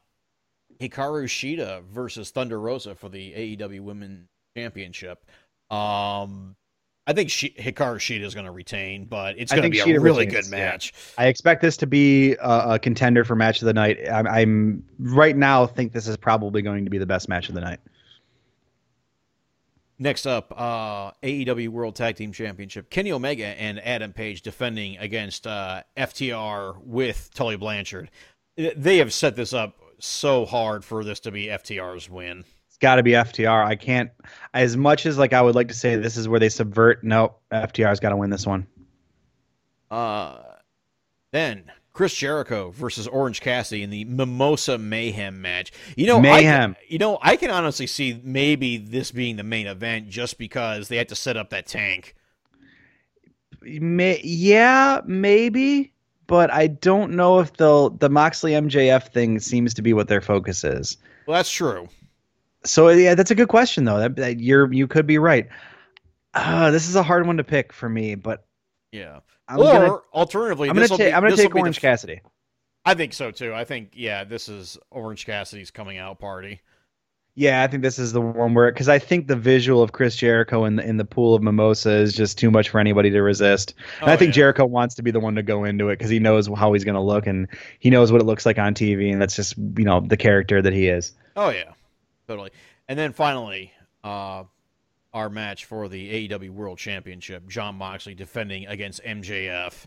[0.80, 5.26] Hikaru Shida versus Thunder Rosa for the AEW Women Championship.
[5.70, 6.56] Um,
[7.08, 9.94] I think she, Hikaru Shida is going to retain, but it's going to think be
[9.94, 10.72] a really retains, good yeah.
[10.72, 10.94] match.
[11.18, 13.98] I expect this to be a, a contender for match of the night.
[14.12, 17.56] I'm, I'm right now think this is probably going to be the best match of
[17.56, 17.80] the night.
[20.00, 22.90] Next up, uh, AEW World Tag Team Championship.
[22.90, 28.12] Kenny Omega and Adam Page defending against uh, FTR with Tully Blanchard.
[28.58, 32.44] They have set this up so hard for this to be FTR's win.
[32.78, 33.66] It's got to be FTR.
[33.66, 34.12] I can't.
[34.54, 37.04] As much as like I would like to say this is where they subvert.
[37.04, 38.68] No, FTR's got to win this one.
[39.90, 40.38] Uh,
[41.32, 45.72] then Chris Jericho versus Orange Cassidy in the Mimosa Mayhem match.
[45.96, 46.76] You know, Mayhem.
[46.78, 50.88] I, you know, I can honestly see maybe this being the main event just because
[50.88, 52.14] they had to set up that tank.
[53.64, 55.94] May, yeah, maybe,
[56.28, 57.90] but I don't know if they'll.
[57.90, 60.98] The Moxley MJF thing seems to be what their focus is.
[61.26, 61.90] Well, that's true.
[62.68, 64.00] So yeah, that's a good question though.
[64.00, 65.48] That, that you're you could be right.
[66.34, 68.46] Uh, this is a hard one to pick for me, but
[68.92, 69.20] Yeah.
[69.48, 72.22] I'm or gonna alternatively, I'm gonna take be- I'm gonna take Orange f- Cassidy.
[72.86, 73.54] I think so too.
[73.54, 76.62] I think yeah, this is Orange Cassidy's coming out party.
[77.40, 80.16] Yeah, I think this is the one where because I think the visual of Chris
[80.16, 83.22] Jericho in the in the pool of mimosa is just too much for anybody to
[83.22, 83.74] resist.
[84.02, 84.42] And Oh, I think yeah.
[84.42, 86.84] Jericho wants to be the one to go into it because he knows how he's
[86.84, 87.48] going to look and
[87.80, 90.62] he knows what it looks like on TV, and that's just you know the character
[90.62, 91.14] that he is.
[91.38, 91.72] Oh yeah,
[92.28, 92.52] totally.
[92.88, 93.72] And then finally,
[94.04, 94.44] uh,
[95.14, 99.86] our match for the AEW World Championship: Jon Moxley defending against MJF.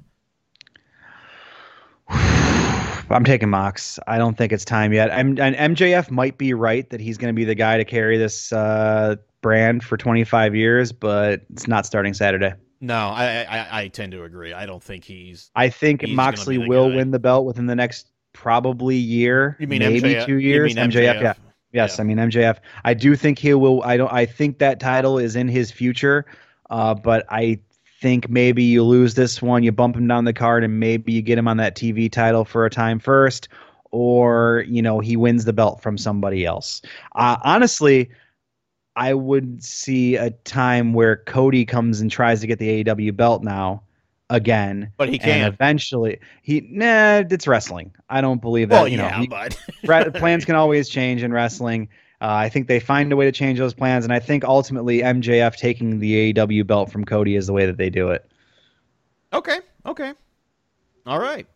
[2.09, 3.99] I'm taking Mox.
[4.07, 5.11] I don't think it's time yet.
[5.11, 8.19] I'm, and MJF might be right that he's going to be the guy to carry
[8.19, 12.53] this uh, brand for 25 years, but it's not starting Saturday.
[12.81, 14.53] No, I, I I tend to agree.
[14.55, 15.51] I don't think he's.
[15.55, 16.97] I think He's Moxley will guy.
[16.97, 20.25] win the belt within the next probably year, You mean maybe MJF?
[20.27, 20.75] two You years.
[20.77, 21.35] mean MJF, yeah.
[21.73, 22.03] Yes, Yeah.
[22.03, 22.59] I mean MJF.
[22.85, 23.83] I do think he will.
[23.83, 24.13] I don't.
[24.13, 26.27] I think that title is in his future,
[26.71, 27.61] uh, but I
[28.01, 31.23] think maybe you lose this one, you bump him down the card, and maybe you
[31.23, 33.49] get him on that TV title for a time first,
[33.91, 36.83] or you know he wins the belt from somebody else.
[37.15, 38.11] Uh, honestly,
[38.97, 43.43] I would see a time where Cody comes and tries to get the AEW belt
[43.45, 43.83] now
[44.31, 44.91] again.
[44.97, 45.55] But he And can't.
[45.55, 47.93] eventually, he nah, it's wrestling.
[48.09, 48.77] I don't believe that.
[48.77, 49.59] Well, you know, yeah, he- but
[50.15, 51.89] plans can always change in wrestling.
[52.23, 55.01] Uh, I think they find a way to change those plans, and I think ultimately
[55.01, 58.31] MJF taking the AEW belt from Cody is the way that they do it.
[59.33, 60.13] okay, okay,
[61.07, 61.47] all right.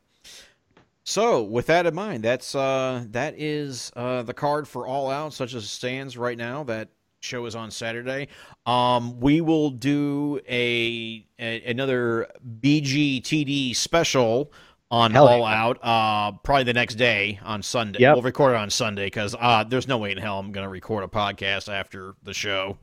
[1.06, 5.34] So, with that in mind, that's uh, that is uh, the card for All Out,
[5.34, 6.64] such as it stands right now.
[6.64, 6.88] That
[7.24, 8.28] show is on Saturday.
[8.66, 12.28] Um, we will do a, a another
[12.60, 14.52] BGTD special
[14.90, 15.64] on Hell All yeah.
[15.64, 15.78] Out.
[15.82, 18.00] Uh, probably the next day on Sunday.
[18.00, 18.14] Yep.
[18.14, 20.70] We'll record it on Sunday because uh, there's no way in hell I'm going to
[20.70, 22.78] record a podcast after the show.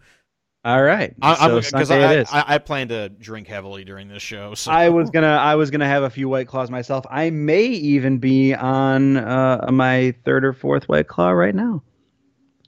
[0.64, 2.30] All right, I, so because Sunday I, is.
[2.32, 4.54] I, I plan to drink heavily during this show.
[4.54, 4.72] So.
[4.72, 7.04] I was gonna I was gonna have a few white claws myself.
[7.10, 11.82] I may even be on uh, my third or fourth white claw right now.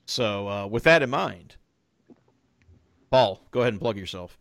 [0.07, 1.55] So, uh, with that in mind,
[3.13, 4.39] Paul, go ahead and plug yourself.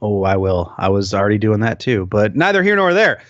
[0.00, 0.72] Oh, I will.
[0.78, 3.20] I was already doing that too, but neither here nor there.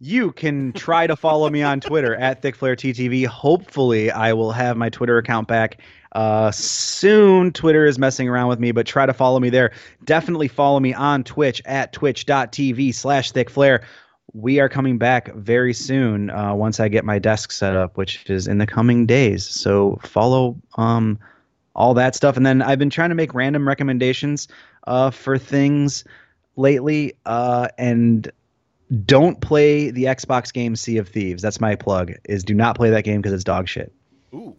[0.00, 3.26] You can try to follow me on Twitter at ThickFlareTTV.
[3.26, 5.78] Hopefully, I will have my Twitter account back
[6.12, 7.52] uh, soon.
[7.52, 9.72] Twitter is messing around with me, but try to follow me there.
[10.04, 13.82] Definitely follow me on Twitch at twitch.tv slash thickflare.
[14.32, 18.30] We are coming back very soon uh, once I get my desk set up, which
[18.30, 19.44] is in the coming days.
[19.44, 21.18] So follow um,
[21.74, 22.36] all that stuff.
[22.36, 24.48] And then I've been trying to make random recommendations
[24.86, 26.04] uh, for things
[26.56, 27.14] lately.
[27.26, 28.30] Uh, and
[29.04, 31.42] don't play the Xbox game Sea of Thieves.
[31.42, 32.12] That's my plug.
[32.28, 33.92] Is do not play that game because it's dog shit.
[34.32, 34.56] Ooh.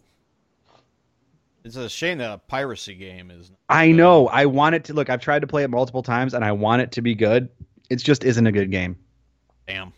[1.64, 3.50] It's a shame that a piracy game is.
[3.68, 4.28] I know.
[4.28, 5.10] I want it to look.
[5.10, 7.48] I've tried to play it multiple times, and I want it to be good.
[7.90, 8.96] It just isn't a good game.
[9.66, 9.92] Damn.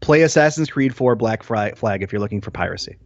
[0.00, 2.96] Play Assassin's Creed 4 Black Flag if you're looking for piracy.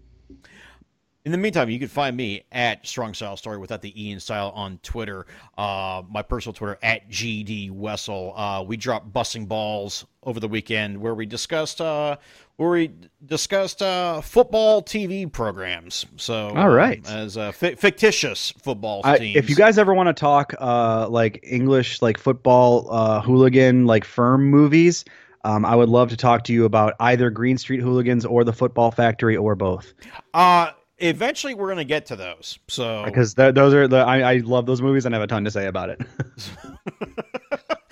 [1.27, 4.21] In the meantime, you can find me at Strong Style Story without the E in
[4.21, 5.27] style on Twitter.
[5.59, 8.33] Uh, my personal Twitter at GD Wessel.
[8.37, 12.17] Uh, we dropped Busting Balls over the weekend where we discussed uh,
[12.59, 12.93] where we
[13.25, 16.07] discussed uh, football TV programs.
[16.15, 17.05] So, All right.
[17.09, 19.37] um, as uh, fi- fictitious football I, teams.
[19.37, 24.05] if you guys ever want to talk uh, like English, like football, uh, hooligan, like
[24.05, 25.05] firm movies,
[25.45, 28.53] um, I would love to talk to you about either Green Street Hooligans or The
[28.53, 29.93] Football Factory or both.
[30.33, 32.59] uh, eventually we're gonna get to those.
[32.69, 35.27] So Because th- those are the I, I love those movies and I have a
[35.27, 36.01] ton to say about it.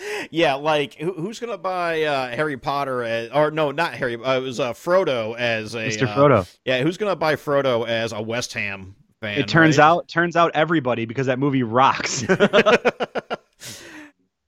[0.31, 4.17] yeah, like who, who's gonna buy uh, Harry Potter as, or no, not Harry.
[4.17, 6.07] Uh, it was uh, Frodo as a Mr.
[6.07, 6.57] uh, Frodo.
[6.65, 9.39] Yeah, who's gonna buy Frodo as a West Ham fan?
[9.39, 9.85] It turns right?
[9.85, 12.25] out turns out everybody because that movie rocks.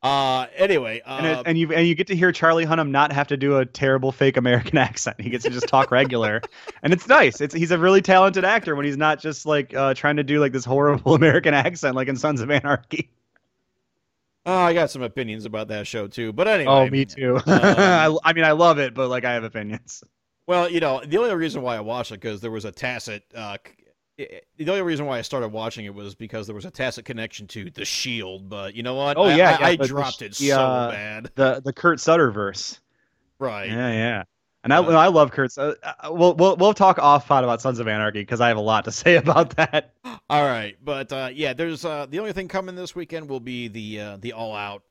[0.06, 3.12] uh, anyway, uh, and, it, and you and you get to hear Charlie Hunnam not
[3.12, 5.20] have to do a terrible fake American accent.
[5.20, 6.40] He gets to just talk regular,
[6.82, 7.40] and it's nice.
[7.40, 10.38] It's he's a really talented actor when he's not just like uh, trying to do
[10.40, 13.10] like this horrible American accent like in Sons of Anarchy.
[14.46, 16.32] oh, I got some opinions about that show too.
[16.32, 17.40] But anyway, Oh, me too.
[17.46, 20.04] I, I mean, I love it, but like I have opinions.
[20.46, 23.24] Well, you know, the only reason why I watched it because there was a tacit.
[23.34, 23.56] Uh,
[24.18, 27.04] it- the only reason why I started watching it was because there was a tacit
[27.04, 28.48] connection to The Shield.
[28.48, 29.16] But you know what?
[29.16, 31.30] Oh, yeah, I, yeah, I the- the dropped sh- it the, so uh, bad.
[31.34, 32.80] The the Kurt Sutter verse.
[33.38, 33.68] Right.
[33.68, 34.22] Yeah, yeah.
[34.64, 35.58] And I, I love Kurt's.
[35.58, 38.56] Uh, uh, we'll, we'll we'll talk off pod about Sons of Anarchy because I have
[38.56, 39.92] a lot to say about that.
[40.28, 43.68] All right, but uh, yeah, there's uh, the only thing coming this weekend will be
[43.68, 44.82] the uh, the All Out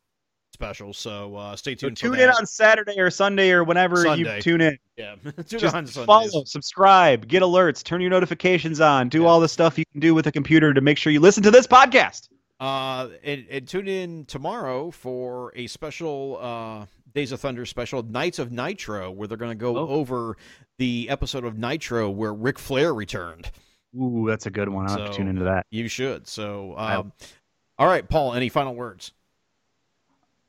[0.56, 0.92] special.
[0.94, 2.00] So uh, stay So tuned.
[2.00, 4.38] for tune in on Saturday or Sunday or whenever Sunday.
[4.38, 4.78] you tune in.
[4.98, 6.06] yeah, tune Just on Sundays.
[6.06, 9.28] follow, subscribe, get alerts, turn your notifications on, do Yeah.
[9.28, 11.52] all the stuff you can do with a computer to make sure you listen to
[11.52, 12.30] this podcast.
[12.60, 18.40] Uh, and, and tune in tomorrow for a special uh, Days of Thunder special, Nights
[18.40, 19.88] of Nitro, where they're going to go Oh.
[19.88, 20.38] over
[20.80, 23.52] the episode of Nitro where Ric Flair returned.
[23.98, 24.86] Ooh, that's a good one.
[24.90, 25.66] I'll have to So- tune into that.
[25.70, 26.28] You should.
[26.28, 27.12] So, um,
[27.78, 28.34] all right, Paul.
[28.34, 29.12] Any final words?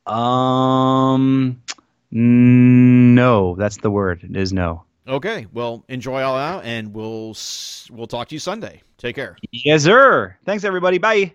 [0.06, 1.62] Um,
[2.10, 4.22] no, that's the word.
[4.22, 4.84] It is no.
[5.08, 5.46] Okay.
[5.52, 7.36] Well, enjoy All Out, and we'll
[7.90, 8.82] we'll talk to you Sunday.
[8.98, 9.36] Take care.
[9.52, 10.36] Yes, sir.
[10.44, 10.98] Thanks, everybody.
[10.98, 11.32] Bye.